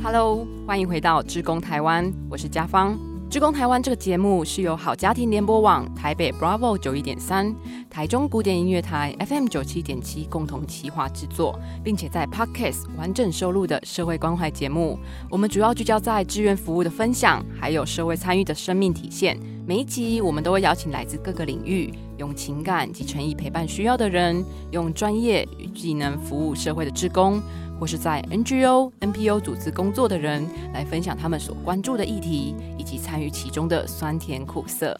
[0.00, 2.96] Hello，欢迎回到志工台湾，我是嘉芳。
[3.28, 7.54] 志工台湾这个节目是由好家庭联播网、台北 Bravo 九一点三、
[7.90, 14.98] 台中古典音乐台 FM 九七点七共同企划制作，并且在 Podcast 完整收录的社会关怀节目。
[15.28, 19.38] 我们主要聚焦在志愿服务的分享，还有社会参与的生命体现。
[19.66, 27.42] 每一集我们都会邀请来自各个领域，用情感及诚意陪伴需要的人，用专业与技能服务社会的志工。
[27.78, 34.98] 或是在 NGO、NPO 组织工作的人，来分享他们所关注的议题，以及参与其中的酸甜苦涩。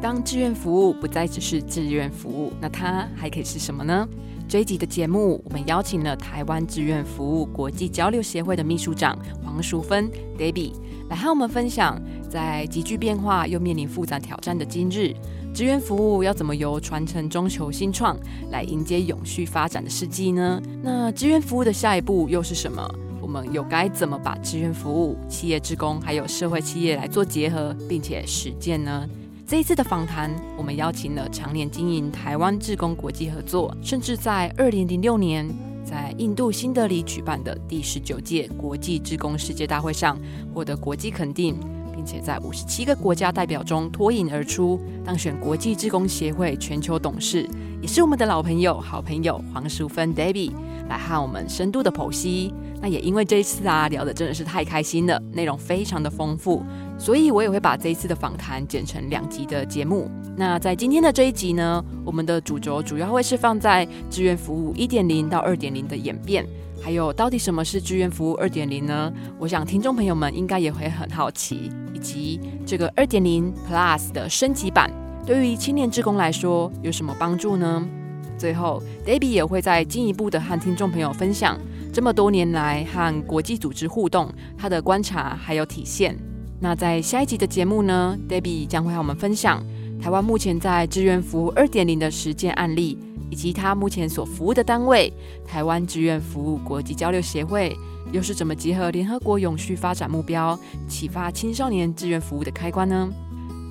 [0.00, 4.06] 当志愿服务不再只是志愿服务，那它还可以是什么呢？
[4.46, 10.74] 这一集的节目，我们邀请了台湾志愿服务国际交流协会的秘书长黄淑芬 Debbie
[11.08, 15.14] 来和我们分享，在急剧变化又面临复杂挑战的今日。
[15.54, 18.18] 志愿服务要怎么由传承中求新创，
[18.50, 20.60] 来迎接永续发展的世纪呢？
[20.82, 22.84] 那志愿服务的下一步又是什么？
[23.22, 29.08] 我们又该怎么把志愿服务、企业职工还有社会企业来做结合，并且实践呢？
[29.46, 30.28] 这一次的访谈，
[30.58, 35.48] 我们邀请了常年经营台湾志工国际合作，甚至在二零零六年
[35.84, 40.18] 在印度新德里举办的第十九届国际志工世界大会上
[40.52, 41.56] 获得国际肯定。
[42.04, 47.48] 并且在五十七个国家代表中脱颖而出，当选国际志工协会全球董事，
[47.80, 50.52] 也是我们的老朋友、好朋友黄淑芬 Debbie
[50.86, 52.52] 来和我们深度的剖析。
[52.82, 56.62] 那也因为这一次啊，聊的真的是太开心了，内容非常的丰富，
[56.98, 60.10] 所以我也会把这一次的访谈剪成两集的节目。
[60.36, 66.46] 那在今天的这一集呢，我们的主轴主要会是放在志愿服务一点零到二点零的演变。
[66.82, 69.10] 还有，到底什么是志愿服务二点零呢？
[69.38, 71.70] 我想听众朋友们应该也会很好奇，
[72.04, 74.90] 及这个二点零 Plus 的升级版
[75.26, 77.88] 对于青年职工来说有什么帮助呢？
[78.36, 81.58] 最后，Debbie 也会再进一步的和听众朋友分享
[81.92, 86.14] 这么多年来和国际组织互动他的观察还有体现。
[86.60, 89.64] 那在下一集的节目呢，Debbie 将会和我们分享
[90.00, 92.98] 台湾目前在志愿服务二点零的实践案例。
[93.30, 95.12] 以及他目前所服务的单位——
[95.44, 97.76] 台湾志愿服务国际交流协会，
[98.12, 103.08] 又是怎么结合联合国永续发展目标，启发青少年志愿服务的开关呢？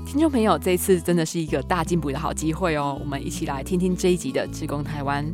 [0.05, 2.99] 听众朋友，这一次真的是一个大进步的好机会哦！
[2.99, 5.25] 我们一起来听听这一集的《志工台湾》。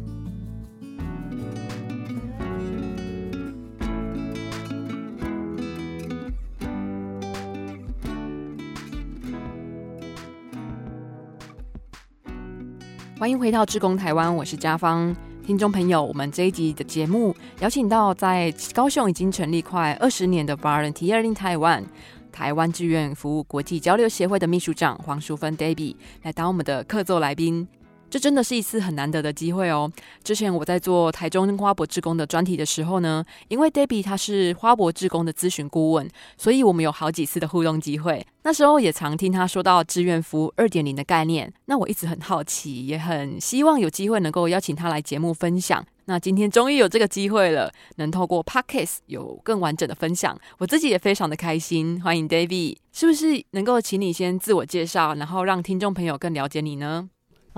[13.18, 15.14] 欢迎回到志工台湾，我是家芳。
[15.50, 21.86] 听众朋友，我们这一集的节目邀请到在高雄已经成立快二十年的 Volunteer in Taiwan
[22.32, 27.68] 台湾志愿服务国际交流协会的秘书长黄淑芬 Debbie 来当我们的客座来宾。
[28.10, 29.92] 这真的是一次很难得的机会哦。
[30.24, 38.26] 之前我在做台中花博志工的专题的时候呢，因为 Debbie 她是花博志工的咨询顾问，所以我们有好几次的互动机会。
[38.44, 45.86] 那时候也常听他说到志愿服务二点零的概念，那我一直很好奇，也很希望有机会能够邀请他来节目分享。
[46.06, 52.02] 那今天终于有这个机会了，能透过 Podcast 有更完整的分享，我自己也非常的开心。
[52.02, 57.10] 欢迎 David，是不是能够请你先自我介绍，然后让听众朋友更了解你呢？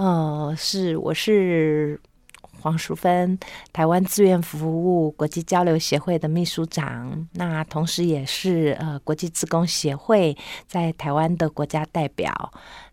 [0.01, 2.01] 呃，是，我是
[2.59, 3.38] 黄淑芬，
[3.72, 10.35] 台湾志愿服务国际交流协会的秘书长，那同时也是呃国际职工协会
[10.66, 12.51] 在台湾的国家代表。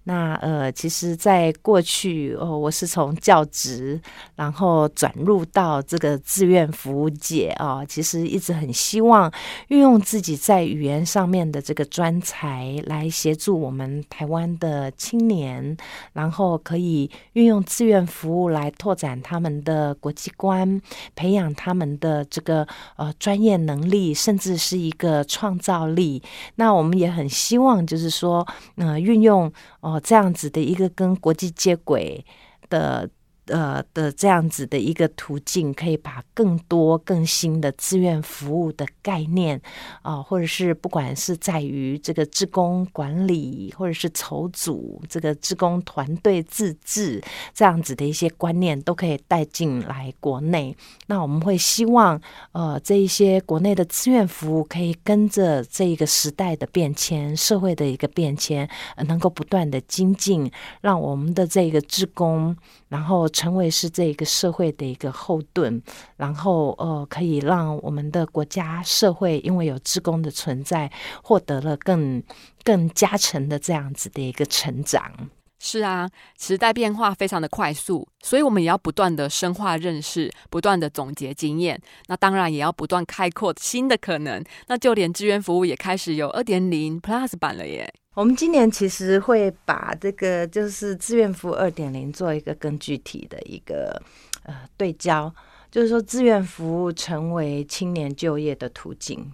[0.09, 4.01] 那呃，其实，在过去哦，我是从教职，
[4.37, 7.85] 然后转入到这个志愿服务界啊。
[7.85, 9.31] 其实一直很希望
[9.69, 15.77] 运用自己在语言上面的这个专才，来协助我们台湾的青年，
[16.15, 20.81] 然后可以运用志愿服务来拓展他们的国际观，
[21.15, 26.23] 培养他们的这个呃专业能力，甚至是一个创造力。
[26.55, 29.98] 那我们也很希望，就是说，呃，运用哦。
[30.01, 32.25] 这样子的一个跟国际接轨
[32.69, 33.09] 的。
[33.49, 39.61] 呃的这样子的一个途径，可以把更多更新的志愿服务的概念
[40.03, 47.23] 啊，或者是不管是在于这个职工管理，或者是筹组这个职工团队自治
[47.53, 50.77] 这样子的一些观念，都可以带进来国内。
[51.07, 52.21] 那我们会希望，
[52.53, 58.69] 呃，这一些国内的志愿服务可以跟着这一个时代的变迁、社会的一个变迁，
[59.07, 60.51] 能够不断的精进，
[60.81, 62.57] 让我们的这个职工，
[62.89, 63.29] 然后。
[63.29, 65.81] 成为是这个社会的一个后盾，
[66.17, 70.91] 然后呃，可以让我们的国家社会因为有职工的存在，
[71.23, 72.21] 获得了更
[72.65, 75.31] 更加成的这样子的一个成长。
[75.61, 76.09] 是啊，
[76.39, 81.81] 时代变化非常的快速，所以我们也要不断的深化认识，不断的总结经验。
[82.07, 84.43] 那当然也要不断开阔新的可能。
[84.67, 87.93] 那就连志愿服务也开始有二点零 Plus 版了耶。
[88.15, 94.03] 我们今年其实会把这个就是志愿服务二点零做一个更具体的一个
[94.43, 95.33] 呃对焦，
[95.71, 99.33] 就是说志愿服务成为青年就业的途径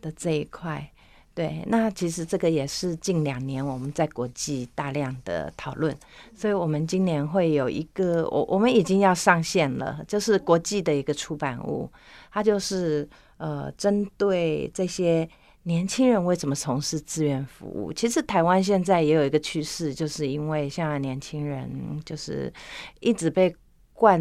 [0.00, 0.90] 的这一块。
[1.32, 5.96] 对，那其实这个也是近两年我们在国际大量的讨论，
[6.34, 11.90] 所以我们今年会有一个，我我们已经要上线了，就是国际的一个出版物，
[12.30, 13.08] 它就是
[13.38, 15.26] 呃针对这些
[15.64, 17.92] 年轻人为什么从事志愿服务。
[17.92, 22.52] 其实台湾现在也有一个趋势，就是因为现在年轻人就是
[23.00, 23.54] 一直被
[23.92, 24.20] 灌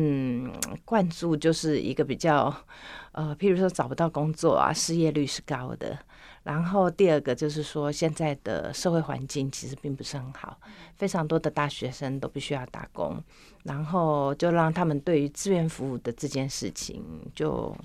[0.84, 2.54] 灌注，就是一个比较
[3.14, 5.98] 呃，譬如说找不到工作啊，失业率是高的。
[6.44, 10.58] 然后第二个就是说，现在的社会环境其实并不是很好，
[10.96, 13.22] 非常多的大学生都必须要打工，
[13.64, 17.04] 然后就让他们对于志愿服务的这件事情
[17.36, 17.76] 就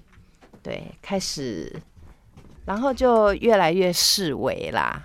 [0.62, 1.70] 对开始，
[2.64, 5.02] 然后就越来越示威啦。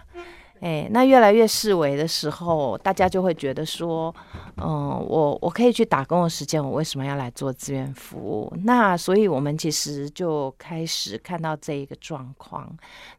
[0.61, 4.13] 哎，那越来越视为的时候，大家就会觉得说，
[4.57, 4.67] 嗯，
[5.07, 8.53] 我我可以去打工的时间，我为什么要来做志愿服务？
[8.65, 12.69] 那所以我们其实就开始看到这一个状况，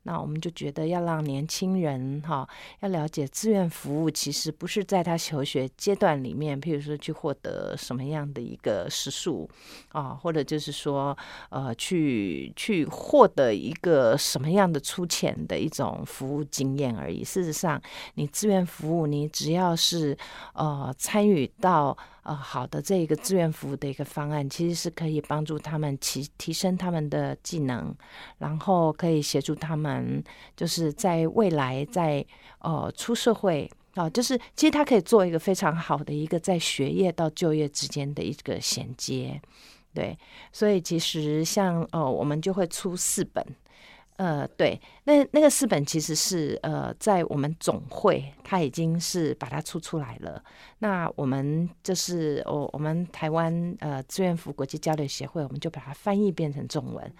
[0.03, 2.47] 那我们就觉得要让年轻人哈，
[2.81, 9.49] 要了解志愿服务其实不是在他求学阶段里面，譬如说去获得什么样的一个时数
[9.93, 11.17] 啊，或者就是说
[11.49, 17.25] 呃，去去获得一个什么样的粗浅的一种服务经验而已。
[17.31, 17.81] 事实上，
[18.15, 20.17] 你志愿服务，你只要是
[20.55, 27.95] 呃参与到呃好的这一个志愿服务的一个方案，其实是可以帮助他们提提升他们的技能，
[28.39, 30.23] 然后可以协助他们，
[30.57, 32.27] 就是在未来在
[32.59, 39.41] 呃出社会啊，就是其实他可以做一个非常好的一个在学业到就业之间的一个衔接，
[39.95, 40.19] 对，
[40.51, 43.47] 所以其实像呃我们就会出四本。
[44.21, 50.45] 呃，对，那那个四本其实是呃，在我们总会，它已经是把它出出来了。
[50.81, 57.11] 那我们就是我我们台湾呃志愿服国际交流协会，我们就把它翻译变成中文。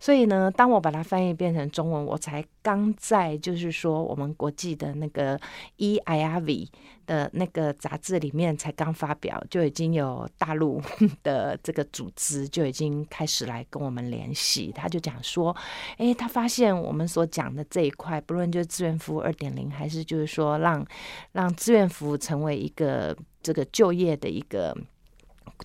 [0.00, 5.38] 所以呢，当我把它翻译变成中文，我才刚在就是说我们国际的那个
[5.76, 6.66] EIRV。
[7.08, 10.80] 的那个杂志里面才刚发表，就已经有大陆
[11.24, 14.70] 的这个组织就已经开始来跟我们联系。
[14.72, 15.56] 他就讲说，
[15.96, 20.86] 哎，他发现我们所讲的这一块，不论就是志愿服务二点零，还是就是说让
[21.32, 24.76] 让志愿服务成为一个这个就业的一个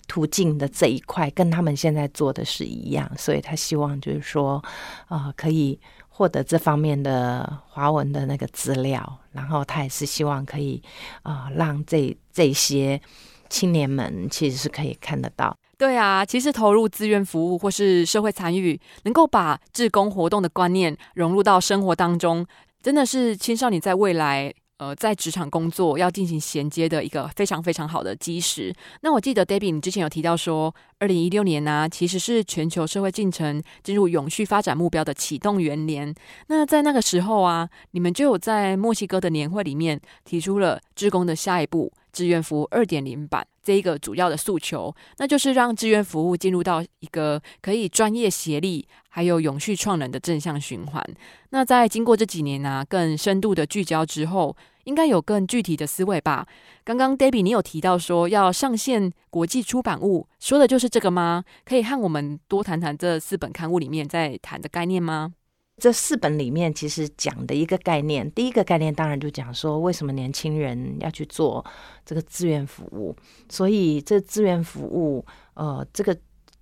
[0.08, 3.08] 途径的这一块，跟他们现在做的是一样。
[3.18, 4.64] 所以他希望就是说，
[5.08, 5.78] 啊，可以。
[6.16, 10.80] 获得这方面的华文的那个资料，然后他也是希望可以
[11.24, 13.00] 啊，让这这些
[13.48, 15.56] 青年们其实是可以看得到。
[15.76, 22.46] 对啊，其实投入志愿服务或是社会参与，能够把志工活动的观念融入到生活当中，
[22.80, 24.54] 真的是青少年在未来。
[24.78, 28.74] 呃，在职场工作要进行衔接的一个非常非常好的基石。
[29.02, 36.12] 那我记得 Debbie，你之前有提到说，二零一六年呢，其实是全球社会进程进入永续发展目标的启动元年。
[36.48, 41.92] 那在那个时候啊，你们就有在墨西哥的年会里面提出了职工的下一步。
[42.14, 51.04] 志愿服务二点零版这一个主要的诉求，那就是让志愿服务进入到一个可以专业协力，还有永续创能的正向循环。
[51.50, 56.46] 那在经过这几年呢，更深度的聚焦之后，应该有更具体的思维吧？
[56.84, 61.44] 刚刚 Debbie 你有提到说要上线国际出版物，说的就是这个吗？
[61.64, 65.32] 可以和我们多谈谈这四本刊物里面在谈的概念吗？
[65.76, 71.64] 这四本里面其实讲的一个概念，第一个概念当然就讲说，为什么年轻人要去做
[72.06, 73.14] 这个志愿服务？
[73.48, 76.16] 所以这志愿服务，呃，这个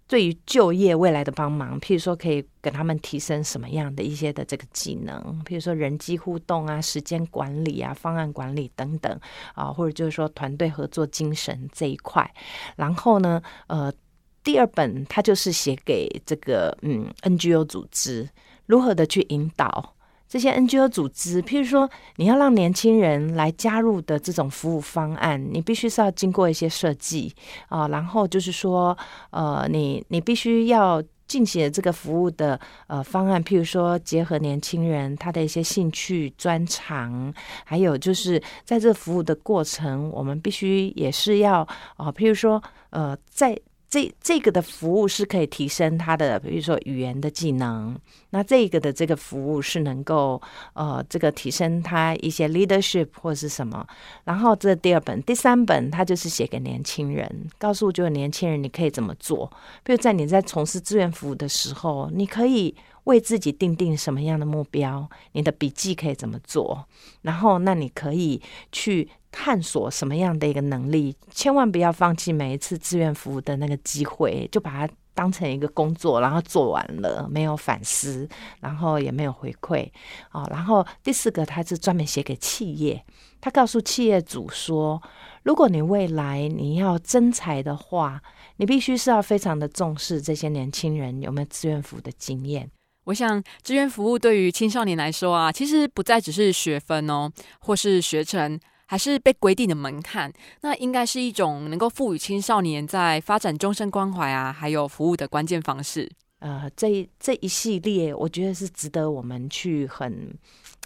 [0.08, 5.14] 对于就业未来的帮忙，譬如说可以给他们提升什么样的一些的这个技能，
[5.44, 9.20] 譬如说人机互动啊、时间管理啊、方案管理等等
[9.54, 12.28] 啊，或者就是说团队合作精神这一块。
[12.76, 13.92] 然后呢，呃，
[14.42, 18.26] 第二本它就是写给这个嗯 NGO 组织。
[18.66, 19.94] 如何的去引导
[20.28, 21.42] 这些 NGO 组织？
[21.42, 27.34] 譬如说，你要让年轻人来加入的这种服务方案，你必须是要经过一些设计
[27.68, 27.88] 啊。
[27.88, 28.96] 然后就是说，
[29.30, 37.32] 呃，你你必须要进行这个服务的呃方案，譬如说，结合年轻人他的一些兴趣专长，
[37.64, 41.60] 还有就是在这服务的过程，我们必须也是要
[41.96, 43.58] 啊，譬如说，呃，在
[43.92, 47.94] 这这个的服务是可以提升他的，比如说语言的技能。
[48.30, 50.40] 那这个的这个服务是能够
[50.72, 53.86] 呃，这个提升他一些 leadership 或是什么。
[54.24, 59.52] 然后这第二本、第三本，他就是写给年轻人，告诉就是年轻人你可以怎么做。
[59.84, 66.86] 比如在你在从事志愿服务的时候，你可以为自己定定什么样的目标，你的笔记可以怎么做。
[67.20, 69.10] 然后那你可以去。
[69.32, 78.28] 探索什么样的一个能力，千万不要放弃每一次志愿服务的那个机会，就把它当成一个工作，然后做完了没有反思，
[78.60, 79.90] 然后也没有回馈
[80.32, 80.46] 哦。
[80.50, 83.04] 然后第四个，他是专门写给企业，
[83.40, 85.02] 他告诉企业主说，
[85.42, 88.22] 如果你未来你要增才的话，
[88.58, 92.70] 你必须是要非常的重视这些年轻人有没有志愿服务的经验。
[93.04, 98.60] 我想，志愿服务对于青少年来说啊，其实不再只是学分哦，或是学成。
[98.92, 100.30] 还是被规定的门槛，
[100.60, 106.06] 那应该是一种能够赋予青少年在发展终身关怀啊，还有服务的关键方式。
[106.40, 110.36] 呃，这这一系列，我觉得是值得我们去很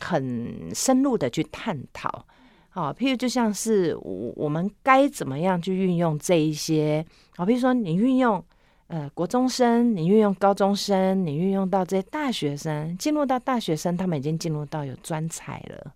[0.00, 2.24] 很深入的去探讨。
[2.68, 7.04] 好，譬如就像是我我们该怎么样去运用这一些，
[7.36, 8.40] 好，比如说你运用
[8.86, 15.92] 呃国中生，你运用高中生，你运用到这些大学生，进入到大学生，他们已经进入到有专才了。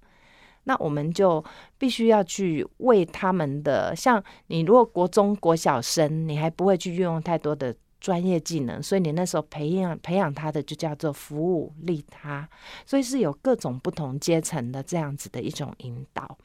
[0.65, 1.45] 那我们就
[1.79, 12.49] 必须要去为他们的，像你如果国中国小生，你还不会去运用太多的专业技能，所以你那时候培养培养他的就叫做服务利他，
[12.87, 16.39] 所以是有各种不同阶层的这样子的一种引导，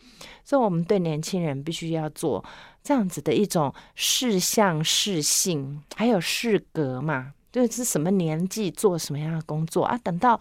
[0.43, 2.43] 所以我们对年轻人必须要做
[2.83, 7.34] 这样子的一种视向视性，还有视格嘛。
[7.55, 9.97] 就，是什么年纪做什么样的工作啊？
[10.03, 10.37] 等到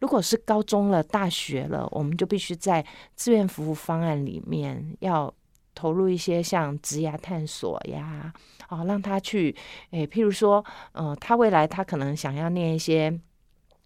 [0.00, 2.84] 如果是高中了、大学了，我们就必须在
[3.16, 5.32] 志愿服务方案里面要
[5.74, 8.30] 投入一些像职涯探索呀，
[8.68, 9.56] 哦，让他去，
[9.92, 13.08] 诶，譬如说，嗯，他未来他可能想要念一些，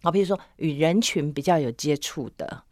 [0.01, 2.63] 哦，譬如说与人群比较有接触的，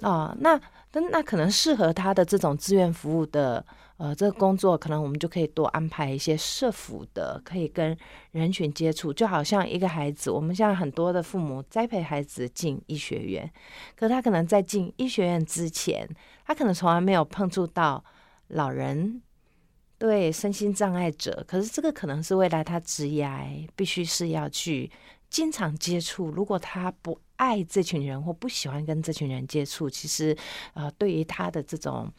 [0.00, 0.54] 啊，那
[0.92, 3.66] 那那可能适合他的这种志愿服务的。
[4.00, 7.94] 呃，这个工作可能我们就可以多安排一些社服的，可以跟
[8.30, 13.52] 人群接触，就好像一个孩子，我们现在很多的父母栽培孩子进医学院，
[13.94, 16.08] 可他可能在进医学院之前，
[16.46, 18.02] 他可能从来没有碰触到
[18.48, 19.20] 老人，
[19.98, 23.28] 对身心障碍者，可是这个可能是未来他职业
[23.76, 24.90] 必须是要去
[25.28, 26.30] 经常接触。
[26.30, 30.34] 如果他不爱这群人或不喜欢跟这群人接触，其实
[30.72, 32.10] 呃，对于他的这种。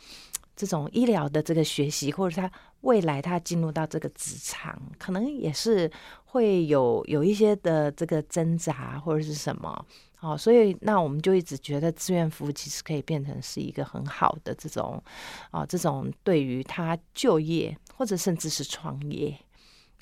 [0.55, 5.89] 这种医疗的这个学习，或者他未来他进入到这个职场，可能也是
[6.25, 9.85] 会有有一些的这个挣扎或者是什么，
[10.19, 15.01] 哦，所以那我们就一直觉得志愿服务其实可以变成是一个很好的这种
[15.51, 19.37] 哦，这种对于他就业或者甚至是创业。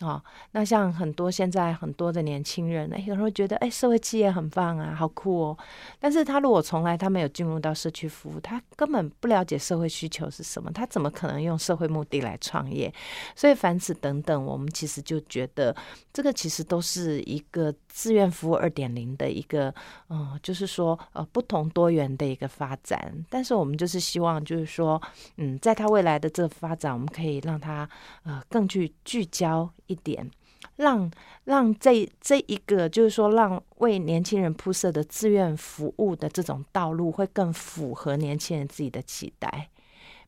[0.01, 5.58] 哦，那像很多现在很多的年轻人，哎，有时候觉得，哎，社会企业很棒啊，好酷哦。
[6.00, 12.94] 但是他如果从来他没有进入到社区服务，他根本不了解社会需求是什么，他怎么可能用社会目的来创业？
[13.36, 15.75] 所以凡此等等，我们其实就觉得，
[16.13, 19.74] 这个其实都是一个志愿服务二点零的一个，
[20.10, 23.13] 嗯，就是说，呃，不同多元的一个发展。
[23.29, 25.01] 但是我们就是希望，就是说，
[25.36, 27.89] 嗯，在他未来的这个发展，我们可以让他，
[28.24, 29.70] 呃，更具聚焦。
[29.89, 30.31] 一点，
[30.77, 31.12] 让
[31.43, 39.69] 让这这一个，就是说，让为年轻人铺设的志愿服务的这种道路，会更符合年轻人自己的期待，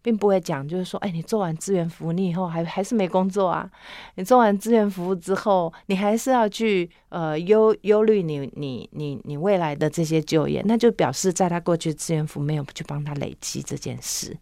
[0.01, 3.69] 并不会讲，就是说，哎，你做完志愿服务，你以后还还是没工作啊？
[4.15, 14.35] 你做完志愿服务之后，你还是要去呃忧忧虑你你你你未来的这些就业，那就表示在他过去志愿服务没有去帮他累积这件事。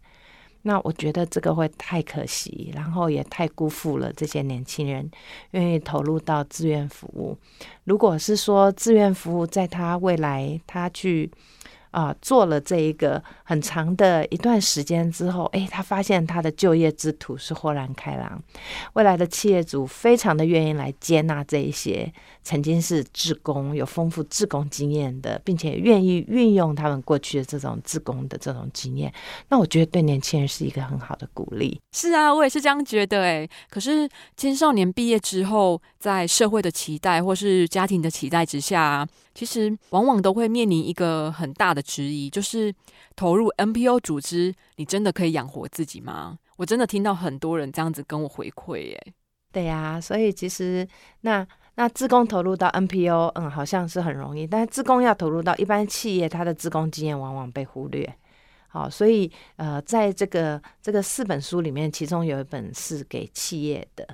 [0.62, 5.10] 那我觉得这个会太可惜，然后也太辜负了这些年轻人
[5.52, 7.36] 愿意投入到志愿服务。
[7.84, 11.30] 如果是说志愿服务在他未来他去。
[11.90, 18.40] 啊，做了这一个很长的一段时间之后，诶，他发现他的就业之途是豁然开朗。
[18.94, 29.12] 未来的企业主非常的愿意来接纳这一些曾经是志工、有丰富志工经验的，并且愿意运用他们过去的这种志工的这种经验。
[29.48, 31.80] 那我觉得对年轻人是一个很好的鼓励。
[31.92, 33.22] 是啊，我也是这样觉得。
[33.22, 39.06] 诶，可是青少年毕业之后，在社会的期待或是家庭的期待之下。
[39.34, 42.74] 其实往往都会面临一个很大的质疑，就是
[43.14, 46.38] 投入 NPO 组织，你真的可以养活自己吗？
[46.56, 49.14] 我真的听到很多人这样子跟我回馈，耶。
[49.52, 50.86] 对呀，所以其实
[51.22, 51.46] 那
[51.76, 58.14] 那自工投入到 NPO，嗯，好像是很容易，但是自工要投入到一般企业，他的自工经验往往被忽略。
[58.68, 64.06] 好，所以呃，在这个这个四本书里面，其中有一本是给企业的。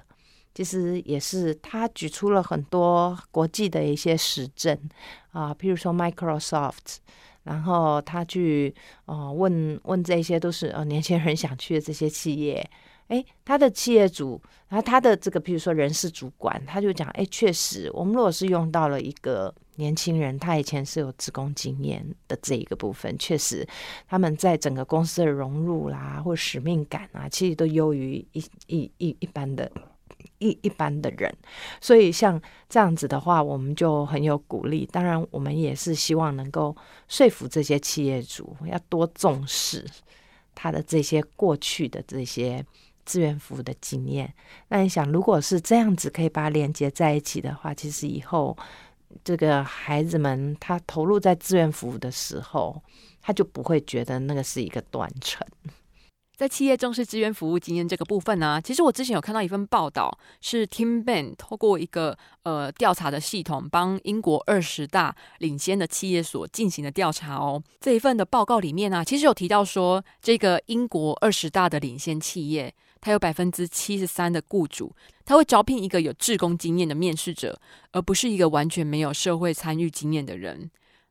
[0.57, 4.75] 其实也是他举出了很多国际的一些实证
[5.33, 6.97] 啊，譬如说 Microsoft，
[7.43, 12.67] 然后他去呃问问这些都是呃年轻人想去的这些企业。
[13.09, 23.65] 哎，他的企业主，然后他的这个，譬如说人事主管，他就讲，哎，确实，我们如果是用到了一个年轻人，他以前是有职工经验的这一个部分，确实，
[24.09, 29.71] 他们在整个公司的融入啦，或使命感啊，其实都优于一一一一般的，
[30.39, 31.35] 一一般的人。
[31.81, 34.89] 所以像这样子的话，我们就很有鼓励。
[34.93, 36.77] 当然，我们也是希望能够
[37.09, 39.85] 说服这些企业主要多重视
[40.55, 42.65] 他的这些过去的这些。
[43.09, 44.35] 志愿服务的经验，
[44.67, 48.59] 那你想，如果是这样子可以把连接在一起的话，其实以后
[49.23, 52.83] 这个孩子们他投入在志愿服务的时候，
[53.23, 55.47] 他就不会觉得那个是一个断层。
[56.37, 67.63] 在企业重视资源服务经验这个部分呢，其实我之前有看到一份报道，是 Team Ben 透过一个呃调查的系统，帮英国二十大领先的企业所进行的调查哦。
[67.81, 72.75] 这一份的报告里面呢，其实有提到说，这个英国二十大的领先企业。
[72.99, 74.93] 它有百分之七十三的雇主，
[75.25, 77.57] 他会招聘一个有志工经验的面试者，
[77.93, 80.69] 而不是一个完全没有社会参与经验的人。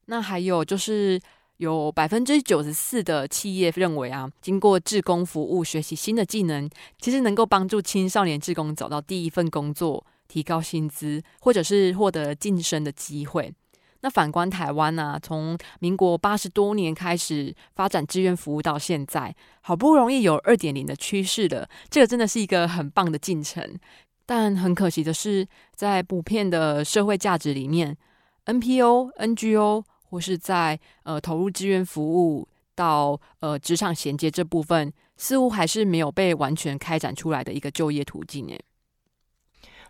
[0.08, 1.22] 那还有就是
[1.58, 6.70] 有百分之九十四的企业认为啊，经过志工服务学习新的技能，
[7.00, 13.54] 其实能够帮助青少年志工找到第一份工作、提高薪资，或者是获得晋升的机会。
[14.02, 15.18] 那反观台湾呢？
[15.24, 23.80] 从民国八十多年开始发展志愿服务到现在，好不容易有二点零的趋势了，这个真的是一个很棒的进程。
[24.28, 27.98] 但很可惜的是，在普遍的社会价值里面
[28.46, 38.48] ，NPO、NGO 或是在呃投入志愿服务到呃职场衔接这部分，似乎还是没有被完全开展出来的一个就业途径。
[38.48, 38.60] 诶，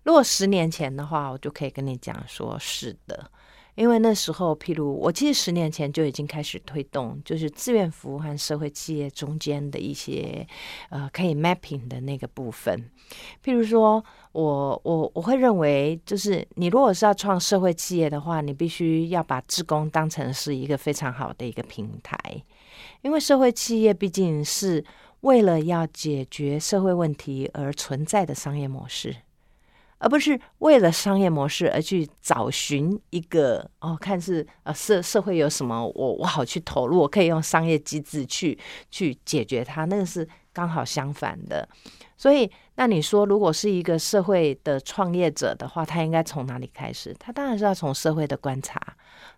[0.04, 3.32] 如果十年前的话，我就可以跟你讲说，是的。
[3.76, 10.48] 因为那时候，譬如我记得十年前就已经开始推动，就是志愿服务和社会企业中间的一些
[10.90, 12.90] 呃可以 mapping 的那个部分。
[13.44, 22.18] 譬如说，我我我会认为，就是你如果是要创社会企业的话，你必须要把志工当成是一个非常好的一个平台，
[23.02, 24.84] 因为社会企业毕竟是
[25.20, 29.16] 为了要解决社会问题而存在的商业模式。
[30.06, 38.56] 而不是为了商业模式而去找寻一个哦，看是呃社社会有什么，我我好去投入，我可以用商业机制去
[38.92, 41.68] 去解决它，那个是刚好相反的。
[42.16, 47.12] 所以，那你说，如果是一个社会的创业者的话，他应该从哪里开始？
[47.20, 48.80] 他当然是要从社会的观察、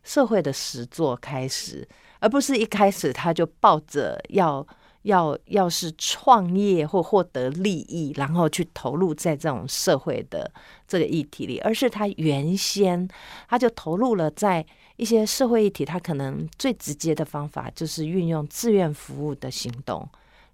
[0.03, 1.87] 社会的实作开始，
[2.19, 4.67] 而不是一开始他就抱着要。
[5.07, 10.51] 要要是创业或获得利益，然后去投入在这种社会的
[10.87, 13.07] 这个议题里，而是他原先
[13.47, 14.65] 他就投入了在
[14.97, 20.07] 一些社会议题，他可能最直接的方法就是运用志愿服务的行动。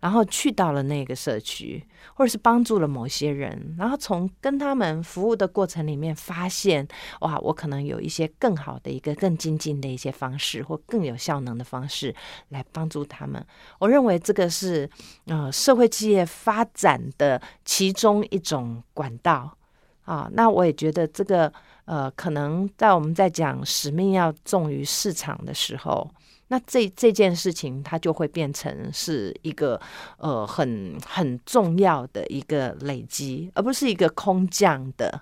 [0.03, 1.81] 然后去到了那个社区，
[2.13, 6.85] 或者是帮助了某些人，然后从跟他们服务的过程里面发现，
[7.21, 12.13] 哇，我可能有一些更好的一个更精进的一些方式，或更有效能的方式
[12.49, 13.41] 来帮助他们。
[13.79, 14.89] 我认为这个是
[15.27, 19.57] 呃社会企业发展的其中一种管道
[20.03, 20.29] 啊。
[20.33, 21.49] 那我也觉得这个
[21.85, 26.11] 呃，可能在我们在讲使命要重于市场的时候。
[26.53, 29.81] 那这这件事情，它就会变成是一个
[30.17, 35.19] 呃很很重要的一个累积，而不是一个空降的。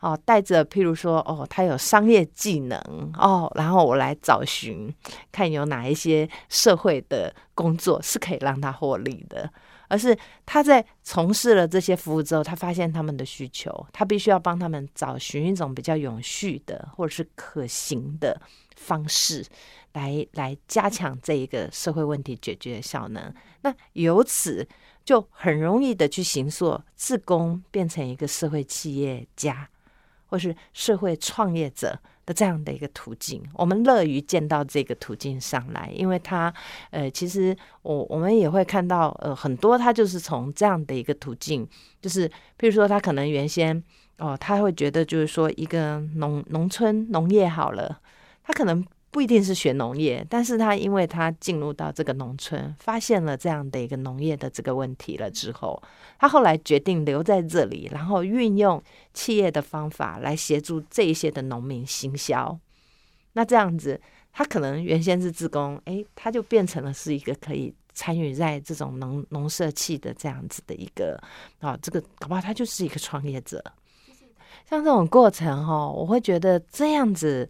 [0.00, 2.78] 哦，带着譬如说，哦，他有商业技能
[3.16, 4.92] 哦，然后我来找寻，
[5.30, 9.48] 看有哪一些社会的工作是可以让他获利的。
[9.88, 18.40] 而是他在从事了这些服务之后，他发现他们的需求，他必须要帮他们找寻一种比较永续的或者是可行的
[18.74, 19.44] 方式。
[19.96, 23.32] 来来加强这一个社会问题解决效能，
[23.62, 24.68] 那由此
[25.06, 29.66] 就很容易的去行塑自工变成一个社会企业家
[30.26, 33.42] 或是社会创业者的这样的一个途径。
[33.54, 36.52] 我们乐于见到这个途径上来，因为他
[36.90, 41.66] 呃，其实我我们也会看到呃很多他就是从这样的一个途径，
[42.02, 43.82] 就是譬如说他可能原先
[44.18, 47.98] 哦他会觉得就是说一个农农村农业好了，
[48.44, 48.84] 他可能。
[49.16, 55.82] 不一定是学农业，但是他因为他进入到这个农村，发现了这样的一个农业的这个问题了之后，
[56.18, 58.82] 他后来决定留在这里，然后运用
[59.14, 62.60] 企业的方法来协助这一些的农民行销。
[63.32, 63.98] 那这样子，
[64.34, 71.18] 他可能原先是自工，诶，他就变成了是一个可以参与在这种农农社企的这样子的一个
[71.60, 73.64] 啊，这个搞不好他就是一个创业者。
[74.68, 77.48] 像这种过程哈，我会觉得这样子，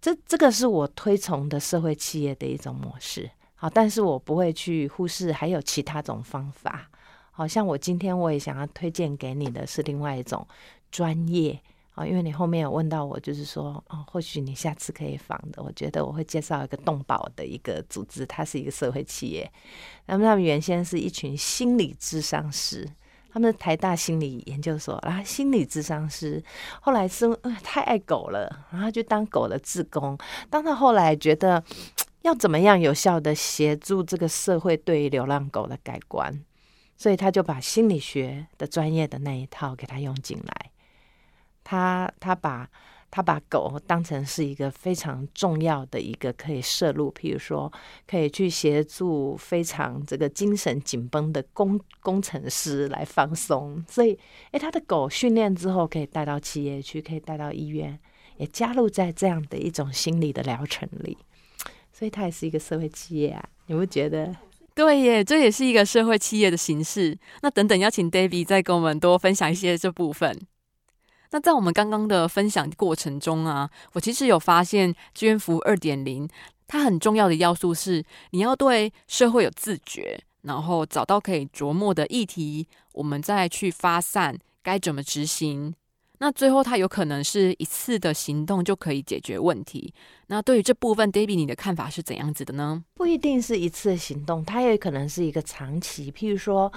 [0.00, 3.30] 这这个是我推崇的社会企业的一种模式。
[3.54, 6.90] 好，但是我不会去忽视还有其他种方法。
[7.30, 10.46] 好像我今天我也想要推荐给你的是另外一种
[10.90, 11.60] 专业。
[11.96, 19.50] 啊，因为你后面有问到我，就是说，哦，或许你下次可以访的，我觉得我会介绍一个动保的一个组织，它是一个社会企业。
[20.04, 22.86] 那么他们原先是一群心理智商师，
[23.36, 26.42] 他们是台大心理研究所然后，心理智商师。
[26.80, 27.28] 后来是
[27.62, 30.16] 太爱狗了，然后就当狗的志工。
[30.48, 31.62] 当他后来觉得
[32.22, 36.42] 要怎么样有效的协助这个社会对于流浪狗的改观，
[36.96, 40.70] 所以他就把心理学的专业的那一套给他用进来。
[41.62, 42.66] 他他把
[43.10, 47.72] 他把狗当成是一个非常重要的一个可以摄入，譬如说
[48.06, 54.18] 可以去协助非常这个精神紧绷的工工程师来放松，所以
[54.50, 57.98] 诶，他的狗训练之后可以带到企业去，可以带到医院，
[58.36, 61.16] 也加入在这样的一种心理的疗程里，
[61.92, 64.34] 所以他也是一个社会企业啊，你不觉得？
[64.74, 67.16] 对耶，这也是一个社会企业的形式。
[67.40, 70.38] 那等等，邀请 David 再跟我们多分享一些这部分。
[71.30, 76.28] 那在我们刚刚的分享过程中啊，我其实有发现，志愿服务二点零，
[76.66, 85.74] 它很重要的要素是你要对社会有自觉，然后找到可以琢磨的议题，我们再去发散该怎么执行。
[86.18, 89.92] 那最后，它有可能是一次的行动就可以解决问题。
[90.28, 92.82] 那对于这部分，David，你的看法是怎样子的呢？
[92.94, 96.10] 不一定是一次行动，它也可能是一个长期。
[96.10, 96.70] 譬如说，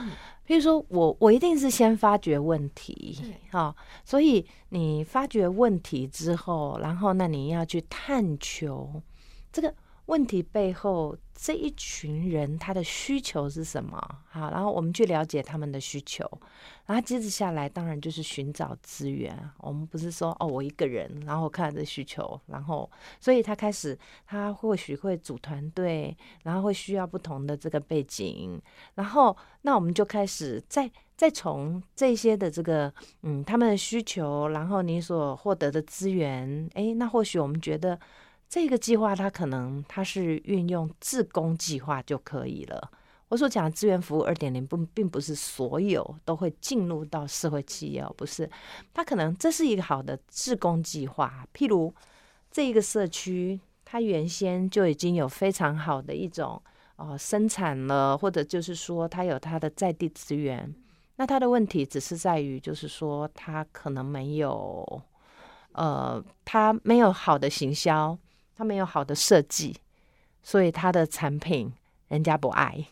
[0.46, 3.18] 譬如说我我一定是先发觉问题，
[3.52, 9.02] 哈，所以你发觉问题之后，然后那你要去探求
[9.52, 9.74] 这个。
[10.10, 13.96] 问题背后这一群人他的需求是什么？
[14.28, 16.28] 好，然后我们去了解他们的需求，
[16.88, 19.38] 然后接着下来当然就是寻找资源。
[19.60, 23.96] 我们不是说哦，我一个人，然后看这需求，然后所以他开始
[24.26, 28.60] 他或许会组团队，然后会需要不同的这个背景，
[28.96, 32.92] 然后那我们就开始再再从这些的这个
[33.22, 38.00] 嗯他们的需求，然后你所获得的资源，哎，那或许我们觉得。
[38.50, 42.92] 这个计划，它可能它是运用自工计划就可以了。
[43.28, 48.50] 我所讲的资源服务二点零，不并不是所有都会进入到社会企业，不是。
[48.92, 51.48] 它可能这是一个好的自工计划。
[51.54, 51.94] 譬如
[52.50, 56.60] 这一个社区，它原先就已经有非常好的一种
[56.96, 60.74] 哦生产了，或者就是说它有它的在地资源。
[61.18, 65.04] 那它的问题只是在于，就是说它可能没有，
[65.74, 68.18] 呃，它没有好的行销。
[68.60, 69.74] 他没有好的设计，
[70.44, 71.72] 所以他的产品
[72.10, 72.86] 人家不爱，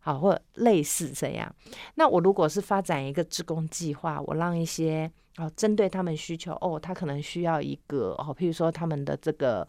[0.00, 1.50] 好或类似这样。
[1.94, 9.66] 那我如果是发展一个职工计划，我让一些哦针对他们需求哦，他可能需要一个哦，譬如说他们的这个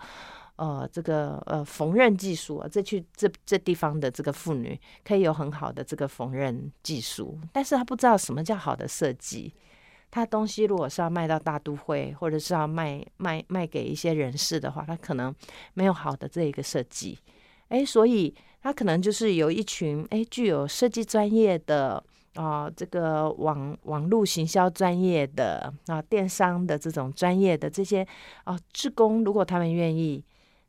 [0.57, 9.53] 呃这个呃缝纫技术啊，这去这这地方的这个妇女可以有很好的这个缝纫技术，但是他不知道什么叫好的设计。
[10.09, 15.33] 他东西如果是要卖到大都会，或者是要卖卖卖给一些人士的话，他可能
[15.73, 17.17] 没有好的这一个设计，
[17.67, 22.03] 哎，所以他可能就是有一群哎具有设计专业的
[22.35, 28.07] 啊，这个网网络行销专业的啊，电商的这种专业的这些
[28.45, 30.23] 啊职工，如果他们愿意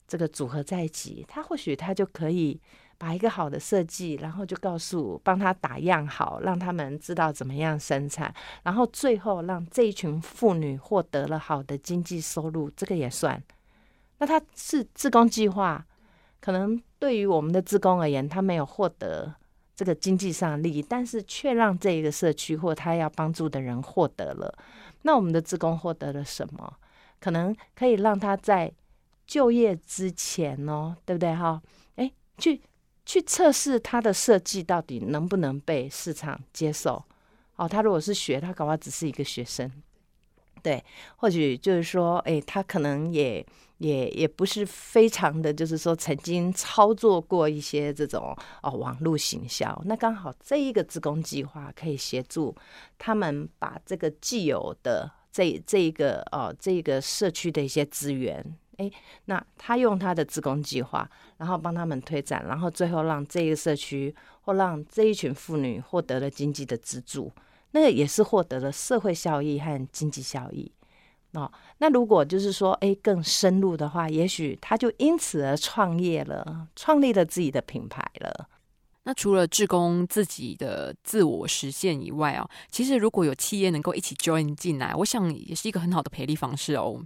[0.06, 2.60] 这个组合在一起，他或许他就可以。
[2.98, 8.34] 把一个好的设计，然后就告诉帮他打样好，让他们知道怎么样生产，
[8.64, 13.40] 然后最后让这一群妇女获得了好的经济收入，这个也算。
[14.18, 15.86] 那他是自工计划，
[16.40, 19.32] 可能对于我们的自工而言，他没有获得
[19.76, 24.52] 这个经济上利益，但是却让这一个社区或他要帮助的人获得了。
[25.02, 26.74] 那我们的自工获得了什么？
[27.20, 28.72] 可能可以让他在
[29.24, 31.32] 就业之前哦，对不对？
[31.32, 31.62] 哈，
[31.94, 32.60] 哎，去。
[33.08, 37.02] 去测试它的设计到底能不能被市场接受？
[37.56, 39.72] 哦，他如果是学，他搞不好只是一个学生，
[40.62, 40.84] 对，
[41.16, 43.44] 或许就是说，哎，他可能也
[43.78, 52.54] 也也不是非常的，就是说曾经操作过一些这种哦网络行销，那刚好这一个自工计划可以协助
[52.98, 58.54] 他们把这个既有的这这一个哦这个社区的一些资源。
[58.78, 58.90] 哎，
[59.26, 67.30] 那他用他的自工计划，然后帮他们推展，然后最后让这个社区或让这一群妇女获得了经济的资助，
[67.72, 70.72] 那个也是获得了社会效益和经济效益。
[71.32, 78.48] 哦，那如果就是说，哎，更深入的话，也许他就因此而创业了，创立了自己的品牌了。
[79.02, 87.02] 那除了志工自己的自我实现以外啊，其实如果有企业能够一起 join 进来，我想也是一个很好的培力方式哦。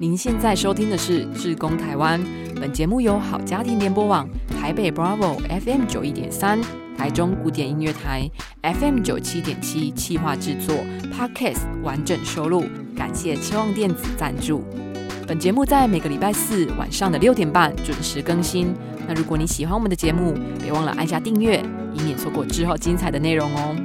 [0.00, 2.20] 您现在收听的是《志工台湾》，
[2.60, 4.28] 本节目由好家庭联播网、
[4.60, 6.60] 台北 Bravo FM 九一点三、
[6.98, 8.28] 台中古典音乐台
[8.62, 10.74] FM 九七点七企划制作
[11.12, 12.64] ，Podcast 完整收录，
[12.96, 14.64] 感谢期望电子赞助。
[15.28, 18.74] 本节目在每个礼拜四晚上的六点半准时更新。
[19.06, 23.76] 那如果你喜欢我们的节目，别忘了按下订阅，以免错过之后精彩的内容哦。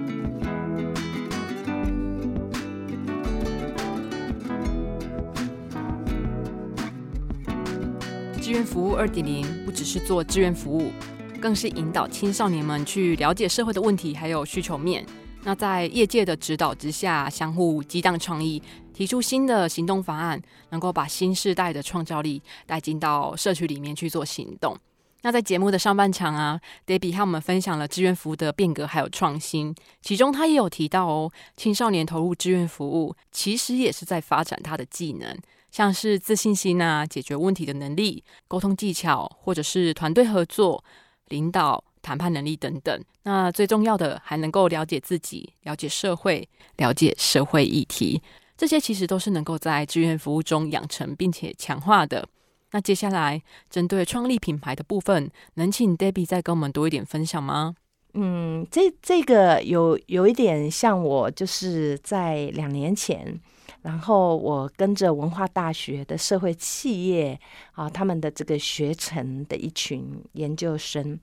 [8.50, 10.92] 志愿服务二点零不只是做志愿服务，
[11.40, 15.06] 更是引导青少年们去了解社会的问题还有需求面。
[15.44, 18.60] 那在业界的指导之下，相互激荡创意。
[18.92, 24.76] 提出新的行动方案，能够把新时代的创造力带进到社区里面去做行动。
[25.22, 35.38] 那在节目的上半场啊，Debbie 和我们分享了志愿服务的变革还有创新，其中他也有提到哦，青少年投入志愿服务，其实也是在发展他的技能，
[35.72, 40.84] 像是自信心啊、解决问题的能力、沟通技巧，或者是团队合作、
[41.28, 43.04] 领导、谈判能力等等。
[43.24, 48.22] 那最重要的，还能够了解自己、了解社会、了解社会议题。
[48.58, 52.28] 这些其实都是能够在志愿服务中养成并且强化的。
[52.72, 57.76] 那接下来针对创立品牌的部分，能请 Debbie 再跟我们多一点分享吗？
[58.14, 63.40] 嗯，这这个有有一点像我就是在两年前，
[63.82, 67.40] 然后我跟着文化大学的社会企业
[67.72, 71.18] 啊，他们的这个学程的一群研究生，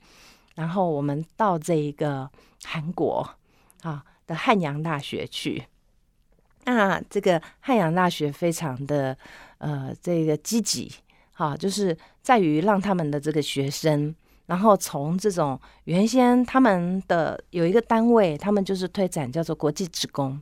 [0.55, 2.31] 然后我们到这一个
[2.65, 3.29] 韩国
[3.83, 5.65] 啊的汉阳大学去。
[6.65, 9.17] 那这个汉阳大学非常的
[9.59, 10.91] 呃这个积极，
[11.33, 14.13] 哈，就是在于让他们的这个学生，
[14.47, 20.41] 然后从这种原先他们的有一个单位，他们就是推展叫做国际职工。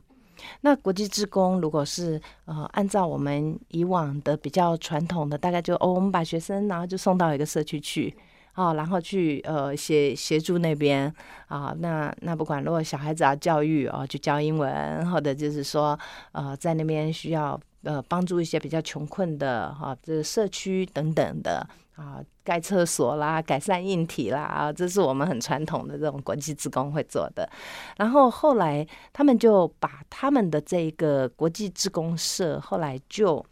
[0.61, 8.15] 那国际职工如果是呃按照我们以往的比较传统的，大概就哦我们把学生然后就送到一个社区去。
[8.55, 11.13] 哦，然后去呃协协助那边
[11.47, 15.99] 啊，那那不管如果小孩子要教育哦，就教英文，或者就是说
[16.31, 27.49] 呃在那边需要呃帮助一些比较穷困的哈，这社区等等的啊，盖厕所啦，改善硬体啦啊，这是我们很传统的这种国际职工会做的。
[27.95, 33.45] 然后后来他们就把他们的这个国际职工社后来就。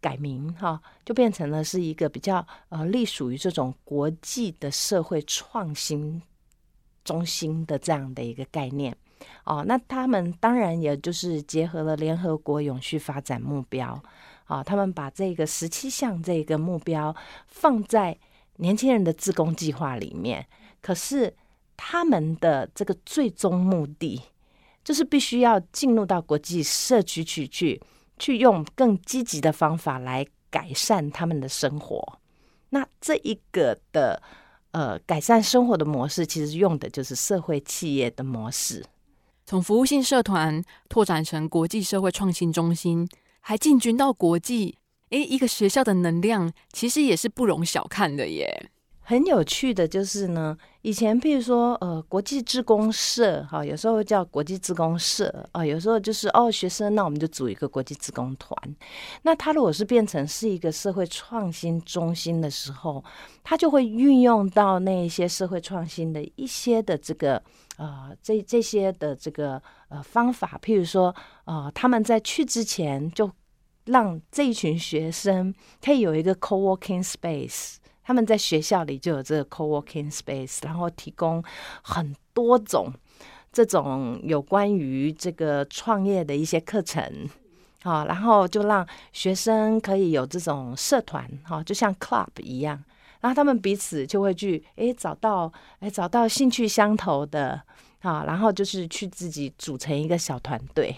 [0.00, 6.22] 改名哈，就变成了是一个比较呃，隶属于这种国际的社会创新
[7.02, 8.96] 中心的这样的一个概念
[9.44, 9.64] 哦。
[9.66, 14.02] 那他们当然也就是结合了联合国永续发展目标
[14.44, 17.14] 啊，他们把这个十七项这个目标
[17.46, 18.18] 放在
[18.56, 20.46] 年轻人的自工计划里面。
[20.80, 21.34] 可是
[21.76, 24.22] 他们的这个最终目的，
[24.82, 27.80] 就是必须要进入到国际社区去去。
[28.20, 32.18] 去用更积极的方法来改善他们的生活。
[32.70, 34.20] 那这一个的
[34.72, 38.84] 呃改善生活的模式，其实用的就是社会企业的模式，
[39.48, 43.08] 从服务性社团拓展成国际社会创新中心，
[43.40, 44.76] 还进军到国际。
[45.08, 48.70] 诶，一个学校的能量其实也是不容小看的耶。
[49.00, 58.54] 很有趣的就是呢，以前譬如说，呃，国际职工社，哈，有时候叫国际职工社啊，有时候就是哦，学生，那我们就组一个国际职工团。
[59.22, 63.02] 那他如果是变成是一个社会创新中心的时候，
[63.42, 67.42] 他就会运用到那一些社会创新的一些的这个
[67.78, 71.14] 呃，这这些的这个呃方法，譬如说，
[71.44, 73.30] 呃，他们在去之前就
[73.86, 77.76] 让这一群学生可以有一个 co-working space。
[78.02, 81.44] 他们在学校里就有这个 co-working space，然后提供
[81.82, 82.90] 很多种
[83.52, 87.28] 这种有关于这个创业的一些课程，
[87.82, 92.82] 啊，然后就让学生可以有这种社团，哈，就像 club 一样，
[93.20, 97.60] 然后他们彼此就会去，诶，找到，诶，找到兴趣相投的，
[98.00, 100.94] 啊，然后就是去自己组成一个小团队，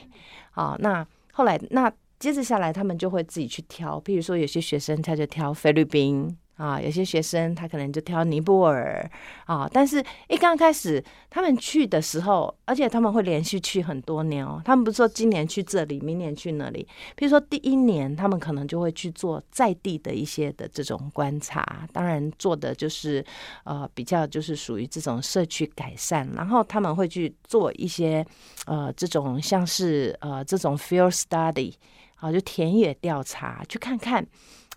[0.53, 6.37] 啊，那后来那接着下来，他们就会自己去挑，譬如说有些学生他就挑菲律宾。
[6.61, 9.11] 啊，有些学生他可能就挑尼泊尔
[9.47, 14.61] 啊，但是一刚开始他们去的时候，而且他们会连续去很多年哦。
[14.63, 16.87] 他们不是说今年去这里，明年去那里。
[17.17, 23.25] 比如说第一年，他们可能就会去做在地的一些的这种观察，当然做的就是
[23.65, 28.23] 呃比较就是属于这种社区改善，然后他们会去做一些
[28.67, 31.73] 呃这种像是呃这种 field study，
[32.17, 34.27] 好就田野调查，去看看。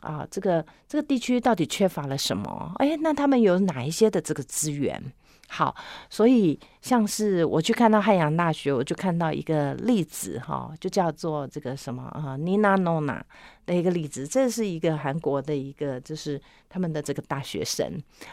[0.03, 2.71] 啊，这个这个地区到底缺乏了什么？
[2.75, 5.01] 哎，那他们有哪一些的这个资源？
[5.49, 5.75] 好，
[6.09, 13.21] 所以像是我去看到汉阳大学，我就看到一个例子哈，就叫做这个什么啊，Nina Nona
[13.67, 14.27] 的一个例子。
[14.27, 17.87] 这是一个韩国的一个，就是他们的这个大学生，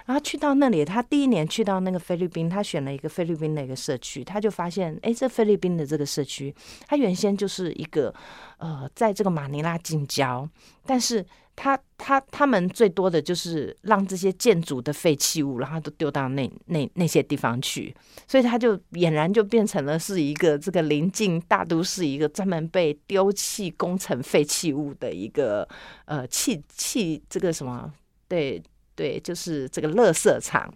[0.06, 6.54] 然后去到那里，他第一年去到那个菲律宾，他选了一个菲律宾的一个社区，他就发现，哎，这菲律宾的这个社区，
[6.86, 8.14] 他原先就是一个
[8.56, 10.48] 呃，在这个马尼拉近郊，
[10.86, 11.26] 但是。
[11.62, 17.94] 他他他们最多的就是让这些建筑的废弃物，然后都丢到那那那些地方去，
[18.26, 25.68] 所以他就俨然就变成了是一个这个临近大都市一个专门被丢弃工程废弃物的一个
[26.06, 27.92] 呃弃弃这个什么
[28.26, 28.62] 对
[28.94, 30.72] 对，就是这个垃圾场，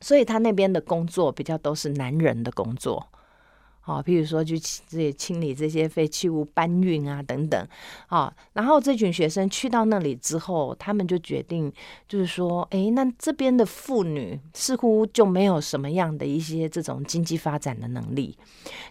[0.00, 3.08] 所以他那边的工作比较都是男人的工作。
[3.84, 7.68] 好，譬如说去这些清理这些废弃物、搬运啊等等，
[8.06, 11.70] 好，然后这群学生去到那里之后，他们就决定，
[12.06, 18.38] 就是说，哎，那这边的妇女似乎就没有什么样的一些这种经济发展的能力。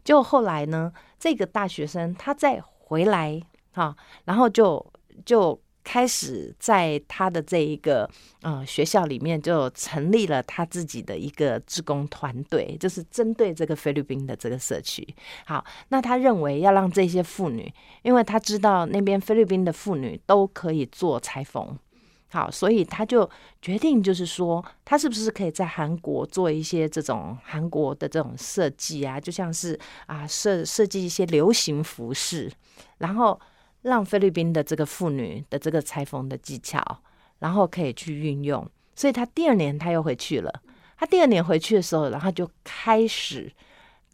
[0.04, 4.86] 就后来呢，这个大学生他再回来，哈，然后就
[5.26, 5.58] 就。
[5.84, 8.10] 开始在他的这一个
[8.42, 15.08] 呃学校里面，就成立了他自己的一个志工团队，就是针对这个菲律宾的这个社区。
[15.46, 21.78] 好，那他认为要让这些妇女，因为他知道那边菲律宾的妇女都可以做裁缝，
[22.30, 23.28] 好，所以他就
[23.62, 32.52] 决定，就是说，他是不是可以在韩国做一些这种韩国的这种设计啊，就像是啊设设计一些流行服饰，
[33.00, 33.40] 然后。
[33.82, 36.84] 让菲律宾的这个妇女的这个裁缝的技巧，
[37.40, 40.62] 然后可以去运用，所以他第二年他又回去了。
[40.98, 43.52] 他第二年回去的时候，然后就开始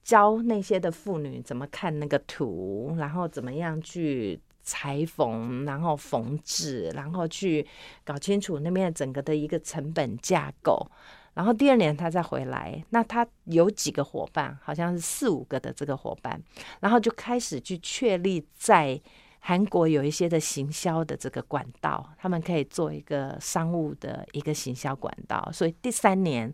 [0.04, 7.68] 教那些的妇女怎么看那个图，然后怎么样去裁缝，然后缝制，然后去
[8.06, 10.90] 搞清楚那边整个的一个成本架构。
[11.34, 16.42] 然后第二年他再回来，那他有几个伙伴，好像是四五个的这个伙伴，
[16.80, 19.02] 然后就开始去确立在。
[19.48, 25.50] 韩国有一些的行销的这个管道，他们可以做一个商务的一个行销管道。
[25.54, 26.54] 所以第三年，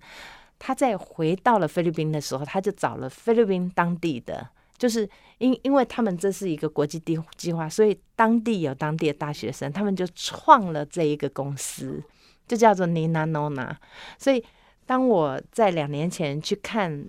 [0.60, 11.99] 他在回到了菲律宾的时候，他就找了菲律宾当地的，就是因因为他们这是一个国际地计划，所以当地有当地的大学生，他们就创了这一个公司，
[12.47, 13.75] 就叫做 Nina Nona。
[14.19, 14.45] 所以
[14.86, 17.03] 当我在两年前去看。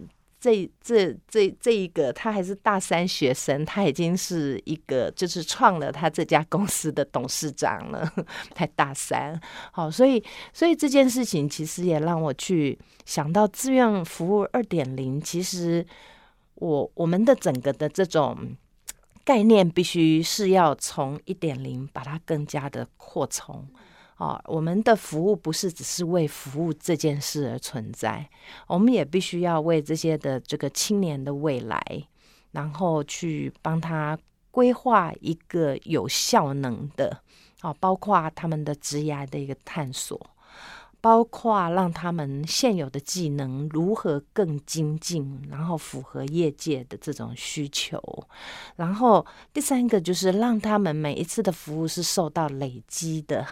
[0.44, 8.12] 这这这这一个，他还是大三学生，他已经是一个就是创了他这家公司的董事长了，
[8.54, 9.40] 才大三。
[9.72, 15.18] 好，所以所以这件事情其实也让我去想到志愿服务二点零。
[15.18, 15.82] 其实
[16.56, 18.36] 我我们的整个的这种
[19.24, 23.66] 概念，必须是要从一点零把它更加的扩充。
[24.24, 28.26] 哦，我们的服务不是只是为服务这件事而存在，
[28.66, 31.78] 我们也必须要为这些的这个青年的未来，
[32.52, 34.18] 然后去帮他
[34.50, 37.20] 规划一个有效能的，
[37.60, 40.18] 哦，包括他们的职业的一个探索，
[41.02, 48.00] 包括让他们现有的技能如何更精进，然后符合业界的这种需求，
[48.76, 53.46] 然后第三个就是让他们每一次的服务是受到累积的。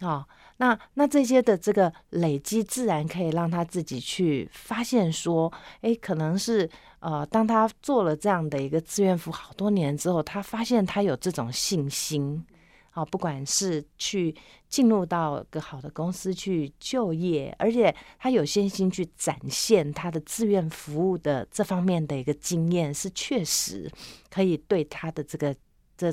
[0.00, 0.26] 哦，
[0.58, 12.44] 那那这些的这个累积，自然可以让他自己去发现说，哎，可能是呃，当他做了这样的一个志愿服务好多年之后，他发现他有这种信心，
[12.94, 14.34] 哦，不管是去
[14.68, 23.90] 进入到个好的公司去就业，而且他有信心去展现他的志愿服务的这方面的一个经验，是确实
[24.28, 25.54] 可以对他的这个。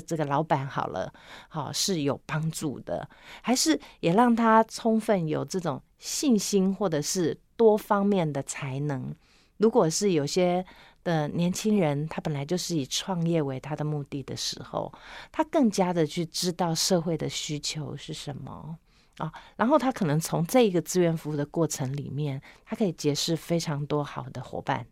[0.00, 1.12] 这个老板好了，
[1.48, 3.06] 好是有帮助的，
[3.42, 9.14] 还是也让他充分有这种信心，或者是多方面的才能。
[9.58, 10.64] 如果是有些
[11.04, 14.92] 的年轻人，他本来就是以创业为他的目的的时候，
[15.30, 18.78] 他更加的去知道社会的需求是什么
[19.18, 24.86] 啊，然后他可能从这一个志愿服务的过程里面，他可以结识非常多好的伙伴。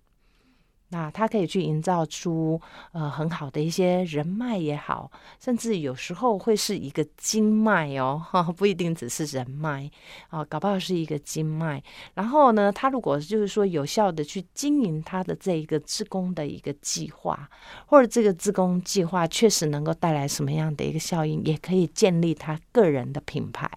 [0.92, 2.60] 那他可以去营造出
[2.92, 9.88] 呃很好的一些人脉也好，甚至有时候会是一个经脉哦， 哈，不一定只是人脉
[10.28, 11.82] 啊，搞不好是一个经脉。
[12.14, 17.48] 然后呢，他如果就是说有效的去经营他的这一个自工的一个计划，
[17.86, 23.70] 或者这个自工计划确实能够带来什么样的一个效应，也可以建立他个人的品牌，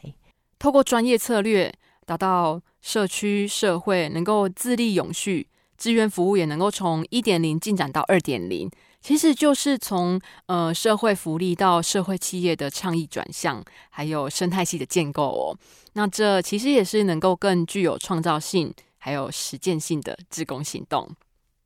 [0.58, 1.72] 透过专业策略
[2.06, 5.48] 达到社区社会能够自立永续。
[5.78, 8.70] 志愿服务也能够从一点零进展到二点零，
[9.02, 15.58] 其实就是从呃社会福利到社会企业的倡议转向，还有生态系的建构哦。
[15.94, 21.10] 那这其实也是能够更具有创造性，还有实践性的自工行动。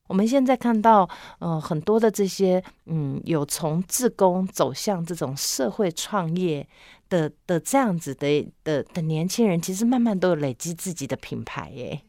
[0.08, 1.08] 我们现在看到，
[1.40, 6.66] 呃，很多的这些，嗯，有从自工走向这种社会创业
[7.10, 12.02] 的的这样子的的的年轻人，其实慢慢都有累积自己的品牌，耶。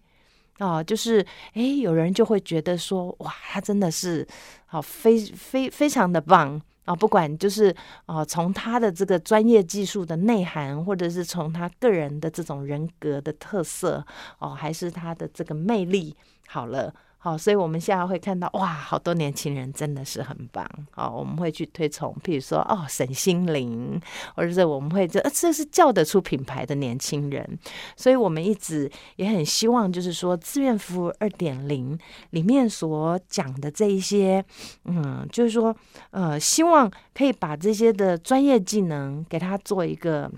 [0.58, 4.26] 哦，就是，诶，有人就会觉得说，哇，他真的是，
[4.66, 6.94] 好，非非非常的棒啊！
[6.94, 7.74] 不管就是，
[8.06, 14.04] 哦，从他的这个专业技术的内涵，或者是从他个人的这种人格的特色，
[14.38, 16.92] 哦，还是他的这个魅力，好了。
[17.28, 20.66] 哦，所以我们现在会看到，哇，好多年轻人真的是很棒。
[20.94, 24.00] 哦，我们会去推崇，譬如说，哦，沈心灵，
[24.34, 27.58] 或者是我们会这，这是叫得出品牌的年轻人。
[27.96, 31.98] 所以我们一直也很希望，就是说，志愿服务二点零
[32.30, 34.42] 里面所讲的这一些，
[34.84, 35.76] 嗯，就是说，
[36.10, 40.30] 呃，希望可以把这些的专业技能给他做一个。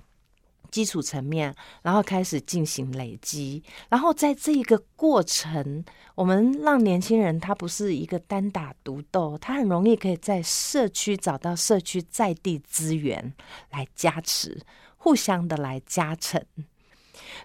[0.71, 13.35] 基础层面，然后开始进行累积，然后在这一个过程，我们让年轻人他不是一个单打独斗，他很容易可以在社区找到社区在地资源
[13.71, 14.61] 来加持，
[14.97, 16.45] 互相的来加成。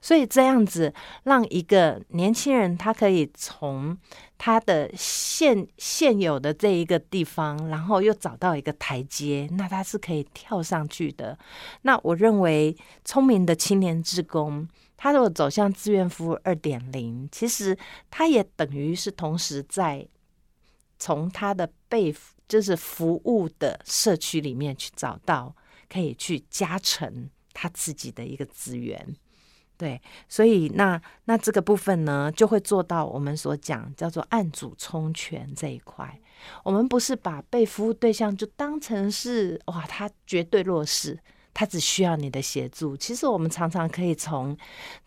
[0.02, 0.94] 所以这样子，
[1.24, 3.98] 让一个年轻人他可以从
[4.38, 11.38] 他的现现有的这一个地方，然后又找到一个台阶，那他是可以跳上去的。
[11.84, 14.68] 那我认为，聪明的青年职工，
[14.98, 17.78] 他如果走向志愿服务二点零，其实
[18.10, 20.08] 他也等于是同时在
[20.98, 22.16] 从他的被
[22.48, 25.56] 就是服务的社区里面去找到
[25.90, 29.16] 可以去加成他自己的一个资源。
[29.78, 36.20] 对，所以那那这个部分呢，就会做到我们所讲叫做按主充权这一块。
[36.64, 41.18] 我们不是把被服务对象就当成是哇，他绝对弱势，
[41.54, 42.96] 他只需要你的协助。
[42.96, 44.56] 其实我们常常可以从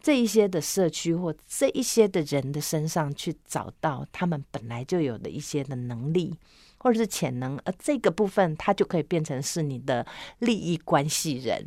[0.02, 6.34] 这一些的社区或这一些的人的身上去找到他们本来就有的一些的能力
[6.78, 10.06] 或者是潜能，而这个部分他就可以变成是你的
[10.40, 11.66] 利益关系人。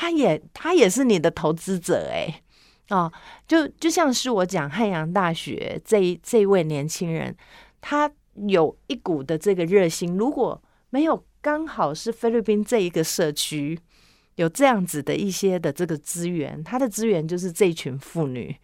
[0.00, 2.40] 他也他也是你的投资者哎，
[2.90, 3.12] 哦，
[3.48, 7.36] 就就像是我讲汉阳大学这一这位年轻人，
[7.80, 8.08] 他
[8.46, 13.76] 有一股的这个热心，如果没有刚好是菲律宾这一个社区
[14.36, 18.54] 有这样子的一些的这个资源，他的资源就是这群妇女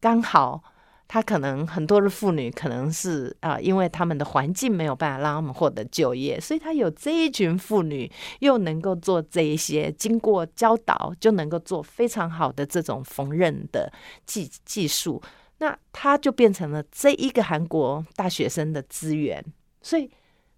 [0.00, 0.64] 刚好。
[1.06, 13.92] 他可能很多的妇女可能是啊，因为他们的环境没有办法让他们获得就业，所以他有这一群妇女又能够做这一些，经过教导就能够做非常好的这种缝纫的
[14.26, 15.22] 技技术，
[15.58, 19.44] 那他就变成了这一个韩国大学生的资源，
[19.80, 20.10] 所以。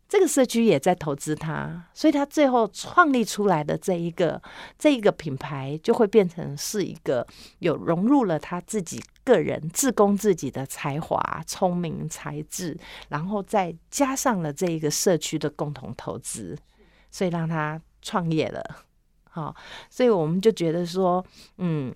[0.08, 4.40] 这个社区也在投资他，所以他最后创立出来的这一个
[4.78, 7.26] 这一个品牌，就会变成是一个
[7.58, 12.78] 有融入了他自己个人自供自己的才华、聪明才智，
[13.08, 16.56] 然后再加上了这一个社区的共同投资，
[17.10, 18.62] 所以让他创业了。
[19.28, 19.54] 好，
[19.90, 21.24] 所以我们就觉得说，
[21.58, 21.94] 嗯。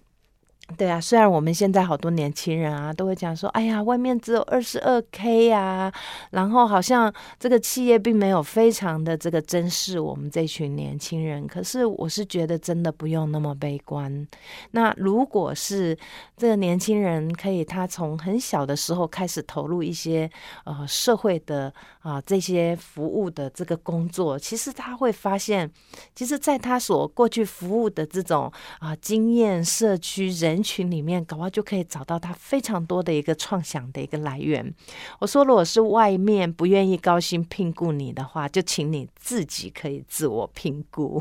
[0.77, 5.93] 对啊，虽然我们现在好多年轻人啊，都会讲说，哎呀，外面只有二十二 K 呀，
[6.31, 11.47] 然后好像这个企业并没有非常的这个珍视我们这群年轻人。
[11.47, 14.27] 可是我是觉得真的不用那么悲观。
[14.71, 15.97] 那如果是
[16.37, 20.31] 这个年轻人可以他从很小的时候开始投入一些
[20.65, 25.71] 呃社会的啊这些服务的这个工作，其实他会发现，
[26.15, 30.61] 其实在他所过去服务的这种啊经验社区人。
[30.71, 34.73] 群里面，搞不好就可以找到他非常多的一个创想的一个来源。
[35.19, 41.21] 我说，如果是外面不愿意高薪聘雇你的话，就请你自己可以自我聘雇。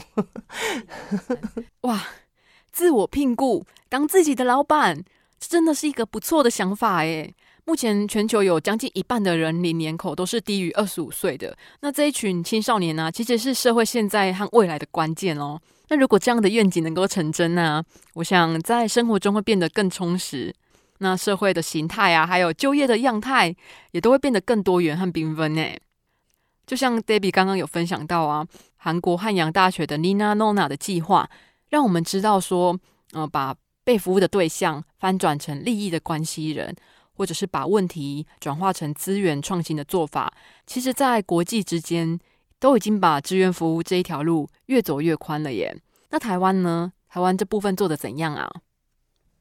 [1.82, 2.06] 哇，
[2.72, 5.04] 自我聘雇，当自己的老板，
[5.40, 7.34] 这真的是一个不错的想法诶。
[7.66, 15.60] 目前全球有将近一半的人龄年口都是低于二十五岁的，那这一群青少年呢，其实是社会现在和未来的关键哦。
[15.90, 17.84] 那如果这样的愿景能够成真呢？
[18.14, 20.54] 我想在生活中会变得更充实，
[21.00, 23.56] 那社会的形态啊，还有就业的样态，
[23.92, 25.64] 也都会变得更多元和缤纷呢。
[26.68, 28.46] 就像 Debbie 刚刚有分享到啊，
[28.78, 31.28] 韩国汉阳大学的 Nina Nona 的计划，
[31.70, 32.80] 让我们知道说，
[33.14, 36.76] 呃，把被服务的对象翻转成利益的关系人，
[37.20, 40.34] 或者是把问题转化成资源创新的做法，
[40.66, 42.20] 其实在国际之间。
[42.62, 45.74] 都已经把志愿服务这一条路越走越宽了耶。
[46.10, 46.92] 那台湾呢？
[47.08, 48.52] 台湾这部分做的怎样啊？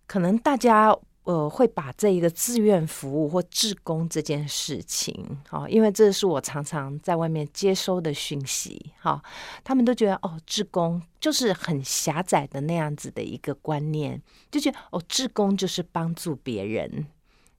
[0.07, 9.20] 可能大家呃，会把这一个志愿服务或志工这件事情，哦，因为这是我常常在外面接收的讯息，哈，
[9.64, 17.09] 他们都觉得哦，志工就是很狭窄的那样子的一个观念，就觉得哦，志工就是帮助别人。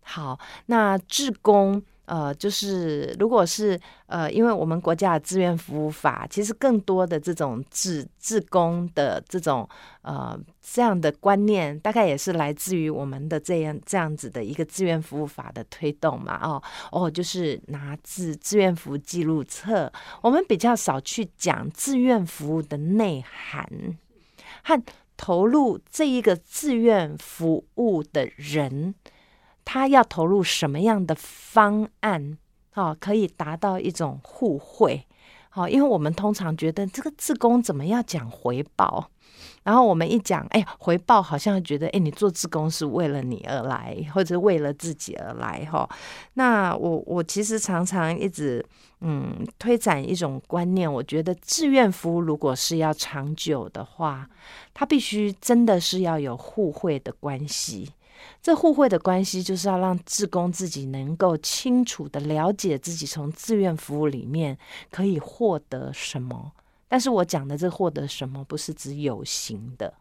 [0.10, 1.82] 好，那志工。
[2.10, 9.70] 呃，就是如果是呃，因为我们国家的志愿服务法，其实更多的这种志志工的这种
[10.01, 16.39] 呃这样的观念，大概也是来自于我们的这样这样子的一个志愿服务法的推动嘛。
[16.41, 16.60] 哦
[16.91, 19.93] 哦，就是拿志志愿服务记录册，
[20.24, 23.70] 我们比较少去讲志愿服务的内涵
[24.64, 24.82] 和
[25.16, 28.95] 投入这一个志愿服务的人。
[29.72, 32.39] 他要投入什么样的方案？
[32.74, 35.05] 哦，可以达到一种互惠。
[35.51, 39.11] 好，因为我们通常觉得这个自工怎么要讲回报，
[39.61, 45.88] 然后我们一讲，哎，回报好像觉得，哎，你做自工是为了你而来，或者为了自己而来，哈。
[46.34, 48.65] 那我我其实常常一直
[49.01, 54.28] 嗯推展一种观念，我觉得志愿服务如果是要长久的话，
[54.74, 57.91] 它必须真的是要有互惠的关系。
[58.41, 64.57] 这互惠的关系，就是要让志工自己能够清楚的了解自己从志愿服务里面
[64.91, 66.51] 可以获得什么。
[66.88, 69.93] 但是我讲的这获得什么，不是指有形的，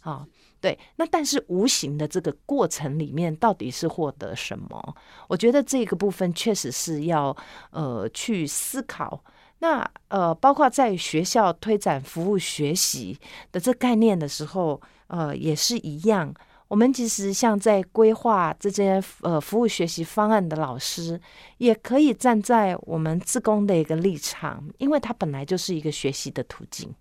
[0.00, 0.26] 啊，
[0.60, 0.76] 对。
[0.96, 4.96] 那但是无形的这个过程里面，到底是获得什么？
[5.28, 7.36] 我觉得这个部分确实是要
[7.70, 9.22] 呃去思考。
[9.60, 13.16] 那呃，包括在学校推展服务学习
[13.52, 16.34] 的这概念的时候，呃，也是一样。
[16.72, 21.20] 我们其实像在规划这些呃服务学习方案的老师，
[21.58, 26.94] 也可以站在我们自工的一个立场，因为它本来就是一个学习的途径，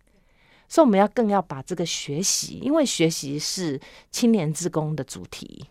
[0.68, 3.80] 所以我们要更要把这个学习，因为学习是
[4.12, 5.66] 青年自工的主题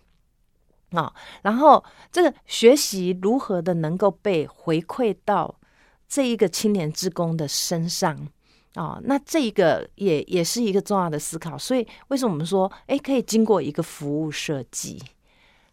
[0.92, 5.60] 啊，然后这个学习如何的能够被回馈到
[6.08, 8.28] 这一个青年职工的身上。
[8.76, 15.02] 哦，那这一个也也是一个重要的思考，所以为什么我们说，哎，可以经过一个服务设计，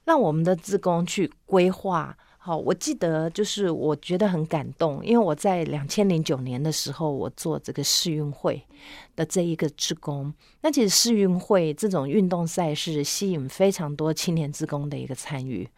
[0.05, 2.17] 让我们的职工去规划。
[2.39, 8.65] 好，我记得就是我觉得很感动，因为我在两千零九年的时候，我做这个世运会
[9.15, 10.33] 的这一个职工。
[10.61, 15.69] 那其实世运会这种运动赛事吸引非常多青年职工的一个参与。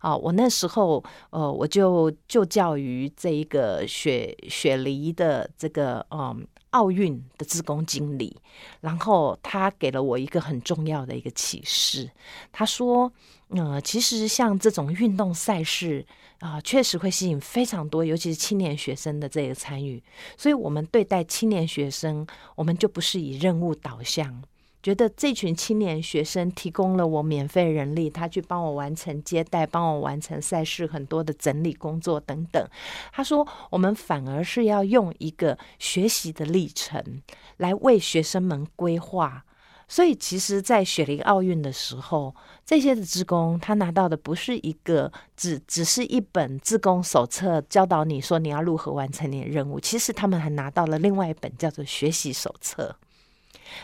[0.00, 6.46] 啊，我那时候呃，我就就教于这一个雪雪梨的这个嗯。
[6.76, 8.36] 奥运的自工经理，
[8.82, 12.10] 然后他给了我一个很重要的一个启示。
[12.52, 13.10] 他说
[13.48, 16.04] ：“呃，其实像这种运动赛事
[16.40, 20.02] 啊，确实会吸引非常多，尤其是青年学生的这个参与。
[20.36, 24.42] 所以，我们对待青年学生，我们就不是以任务导向。”
[24.86, 32.64] 觉得这群青年学生提供了我免费人力，他去帮我完成接待，帮我完成赛事很多的整理工作等等。
[33.10, 37.20] 他说，我们反而是要用一个学习的历程
[37.56, 39.44] 来为学生们规划。
[39.88, 42.32] 所以，其实，在雪梨奥运的时候，
[42.64, 49.80] 这些的职工他拿到的不是一个只只是一本职工手册，教导你说你要如何完成你的任务。
[49.80, 52.94] 其实，他们还拿到了另外一本叫做学习手册。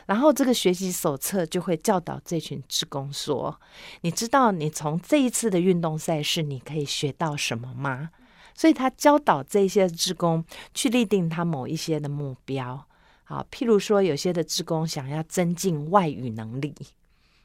[0.06, 3.60] 然后这个学习手册就会教导这群职工说
[4.02, 8.10] ：“你知道你从这一次的运动赛事你可以学到什么吗？”
[8.54, 12.86] 所以他教导这些职工去立定他某一些的目标。
[13.24, 16.74] 好，譬如说有些的职工想要增进外语能力，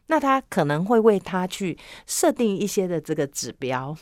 [0.07, 3.95] 那他可能会为他去设定一些的这个指标。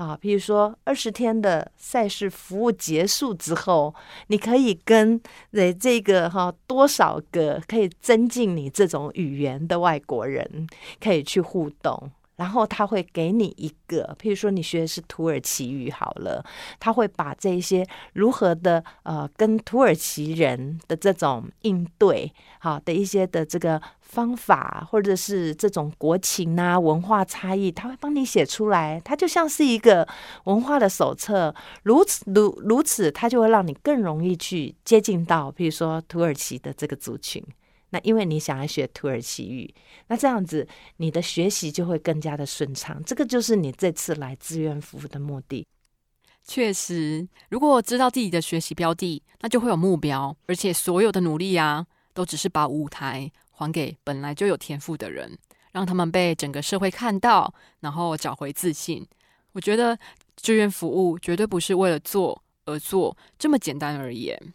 [0.00, 3.94] 啊，比如说二十天的赛事服务结束之后，
[4.28, 5.20] 你可以跟
[5.50, 10.66] 呃这个哈多少个可以增进你这种语言的外国人
[10.98, 12.10] 可以去互动。
[12.40, 16.42] 然后他会给你一个，譬如说你学的是土耳其语好了，
[16.78, 30.08] 他会把这些如何的呃跟土耳其人的这种应对好的一些的这个方法，或者是这种国情啊文化差异，他会帮你写出来，它就像是一个
[30.44, 37.44] 文化的手册，如此如如此，它就会让你更容易去接近到，譬如说土耳其的这个族群。
[37.90, 39.72] 那因为你想要学土耳其语，
[40.08, 40.66] 那这样子
[40.96, 43.02] 你的学习就会更加的顺畅。
[43.04, 45.66] 这个就是你这次来志愿服务的目的。
[46.42, 55.38] 确实，如果知道自己的学习标的，那就会有目标，而且所有的努力啊，都只是把舞台还给本来就有天赋的人，
[55.72, 59.06] 让他们被整个社会看到，然后找回自信。
[59.52, 59.98] 我觉得
[60.36, 64.54] 志愿服务绝对不是为了做而做这么简单而言。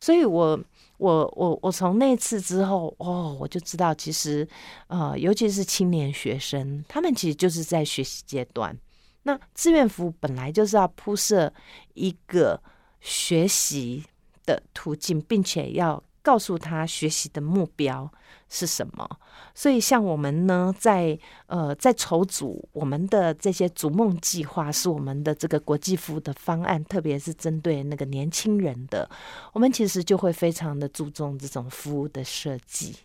[0.00, 0.58] 所以我
[1.00, 4.46] 我我我从那次之后，哦，我就知道，其实
[4.88, 8.76] 呃，尤其是青年学生，他们其实就是在学习阶段。
[9.22, 11.52] 那志愿服务本来就是要铺设
[11.94, 12.62] 一个
[13.00, 14.04] 学习
[14.44, 18.10] 的途径，并且要告诉他学习的目标
[18.48, 19.08] 是什么。
[19.54, 29.08] 所以，像我们呢，在呃在筹组我们的这些逐梦计划，是我们的这个国际服务的方案，特别是针对那个年轻人的，
[29.52, 32.96] 我们其实就会非常的注重这种服务的设计。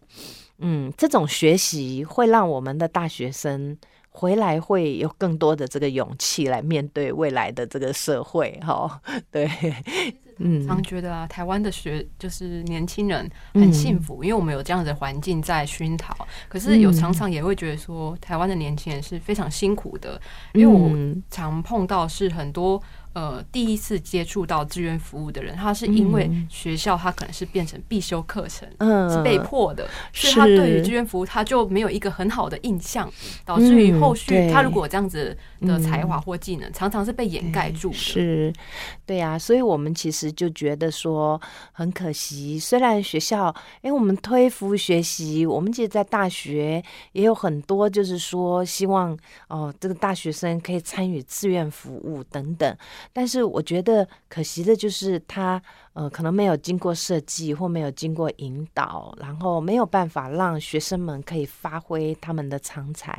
[0.59, 3.77] 嗯，这种学习会让我们的大学生。
[4.17, 9.45] 回来会有更多的这个勇气来面对未来的这个社会，哈，对，
[10.37, 16.15] 嗯，常觉得啊，台湾的学就是年轻人很幸福，因为我们有这样的环境在熏陶。
[16.47, 20.19] 可是有常常也会觉得说，台湾的年轻人是非常辛苦的，
[20.53, 20.89] 因为我
[21.29, 22.81] 常碰到是很多。
[23.15, 33.09] 呃，第一次接触到志愿服务的人，他是因为学校他可能是变成必修课程，嗯是被迫的，所以他对于志愿服务他就没有一个很好的印象，
[33.45, 37.95] 导致于后续他如果这样子的才华或技能，常常是被掩盖住的。
[37.95, 38.53] 是，
[39.05, 41.41] 对呀，所以我们其实就觉得说
[41.71, 52.75] 很可惜，虽然学校哎，我们推服务学习，我们其实，在大学也有很多，就是说希望哦，这个大学生可以参与志愿服务等等。
[53.13, 55.61] 但是我觉得可惜的就是他，
[55.93, 63.17] 呃，可能没有经过设计或没有经过引导，然后没有办法让学生们可以发挥他们的长才，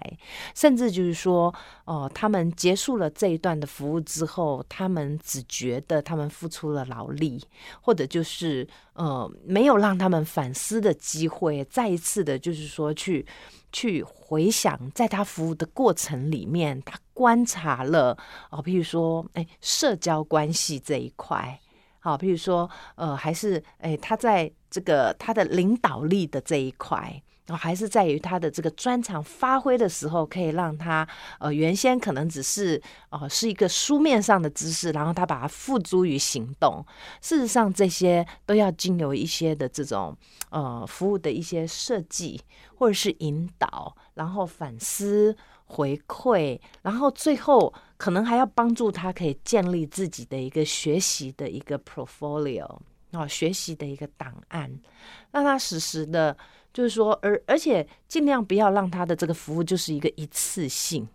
[0.55, 7.43] 甚至就是说，哦，他们结束了这一段的服务之后，他们只觉得他们付出了劳力，
[7.81, 13.27] 或者就是呃，没有让他们反思的机会，再一次的，就是说去。
[13.73, 18.15] 去回想，在他服务的过程里面，他观察了
[18.51, 21.59] 哦，譬如说，哎，社交关系这一块，
[22.01, 27.23] 好，譬如说，呃，还是哎，他在这个他的领导力的这一块。
[27.47, 31.07] 然后还是在于他的这个专长发挥的时候，可以让他
[31.39, 36.85] 呃原先可能只是呃是一个书面上的知识，然后他把它付诸于行动。
[37.23, 40.13] 事实上，这些都要经由一些的这种
[40.51, 42.41] 呃服务的一些设计
[42.75, 45.37] 或者是引导，然后反思
[45.67, 52.79] 回馈，然后最后可能还要帮助他可以建立自己的一个学习的一个 portfolio
[53.13, 54.81] 啊，学习的一个档案，
[55.31, 56.37] 让他实时的。
[56.73, 61.09] 就是说，而而且尽量不要让他的这个服务就是一个一次性，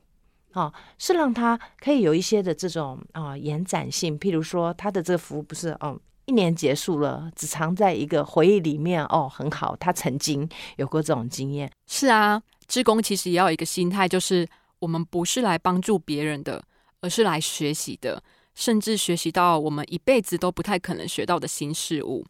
[0.54, 4.20] 啊，是让他可以有一些的这种啊延展性。
[4.20, 5.95] 譬如说，他的这个服务不是哦
[6.26, 11.72] 一年结束了，只藏在一个回忆里面哦，很好，他曾经有过这种经验。
[11.86, 12.41] 是啊，
[12.72, 14.47] 志工其实也要有一个心态，就是
[14.80, 16.63] 我们不是来帮助别人的，
[17.01, 18.24] 而是来学习的，
[18.55, 22.26] 甚至学习到我们一辈子都不太可能学到的新事物。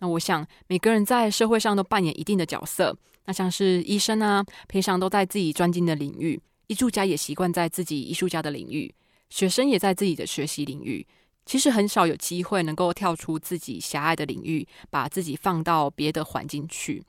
[0.00, 2.98] 那我想，每个人在社会上都扮演一定的角色。
[3.26, 6.36] 那像是医生啊，平常都在自己专精的领域；
[6.66, 8.92] 艺术家也习惯在自己艺术家的领域；
[9.30, 11.06] 学生也在自己的学习领域。
[11.46, 17.04] 其实很少有机会能够跳出自己狭隘的领域，把自己放到别的环境去。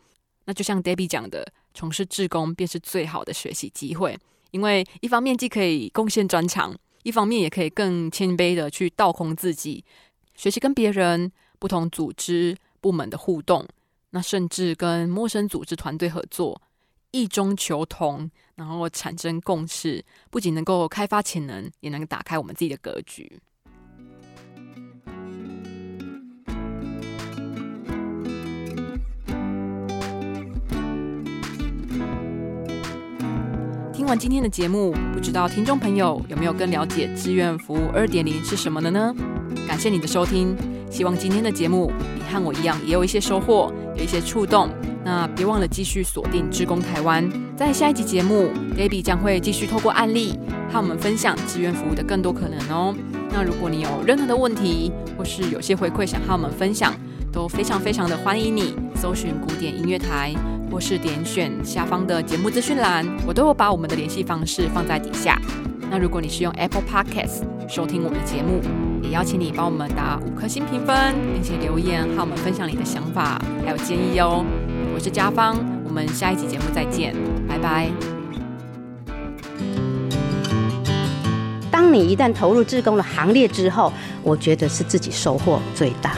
[0.46, 4.18] 那就像 Debbie 讲的，从事志工便是最好的学习机会，
[4.50, 9.86] 因为一方面既可以贡献专长，一方面也可以更谦卑的去倒空自己，
[10.34, 12.58] 学习跟别人不同组织。
[12.82, 13.68] 部门的互动，
[14.12, 16.62] 那甚至跟陌生组织团队合作，
[17.10, 23.40] 异中求同，然后产生共识，不仅能够开发潜能，也能打开我们自己的格局。
[34.06, 39.12] 听完今天的节目，不知道听众朋友有没有更了解志愿服务二点零是什么的呢？
[39.68, 40.56] 感谢你的收听，
[40.92, 44.70] 希望今天的节目你和我一样也有一些收获，有一些触动。
[45.04, 47.28] 那别忘了继续锁定志工台湾，
[47.58, 50.38] 在下一集节目，Baby 将会继续透过案例
[50.72, 52.96] 和我们分享志愿服务的更多可能哦。
[53.32, 56.94] 那如果你有任何的问题，或是有些回馈想和我们分享，
[57.32, 60.32] 都非常非常的欢迎你搜寻古典音乐台。
[60.76, 65.40] 或是点选下方的节目资讯栏，我都有把我们的联系方式放在底下。
[65.90, 68.60] 那如果你是用 Apple Podcast 收听我们的节目，
[69.02, 74.44] 也邀请你帮我们打五颗星评分，并且留言和我们分享你的想法还有建议哦。
[74.94, 75.56] 我是嘉芳，
[75.86, 77.16] 我们下一集节目再见，
[77.48, 77.90] 拜拜。
[81.72, 86.18] 当你一旦投入志工的行列之后，我觉得是自己收获最大。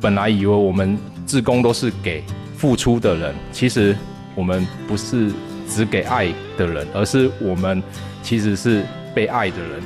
[0.00, 2.24] 本来以为我们志工都是给。
[2.64, 3.94] 付出的人，其实
[4.34, 5.30] 我们不是
[5.68, 7.82] 只给爱的人，而是我们
[8.22, 8.82] 其实是
[9.14, 9.82] 被爱的人。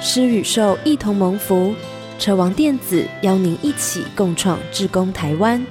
[0.00, 1.74] 施与受一同蒙福，
[2.18, 5.62] 车王电子邀您一起共创志工台湾。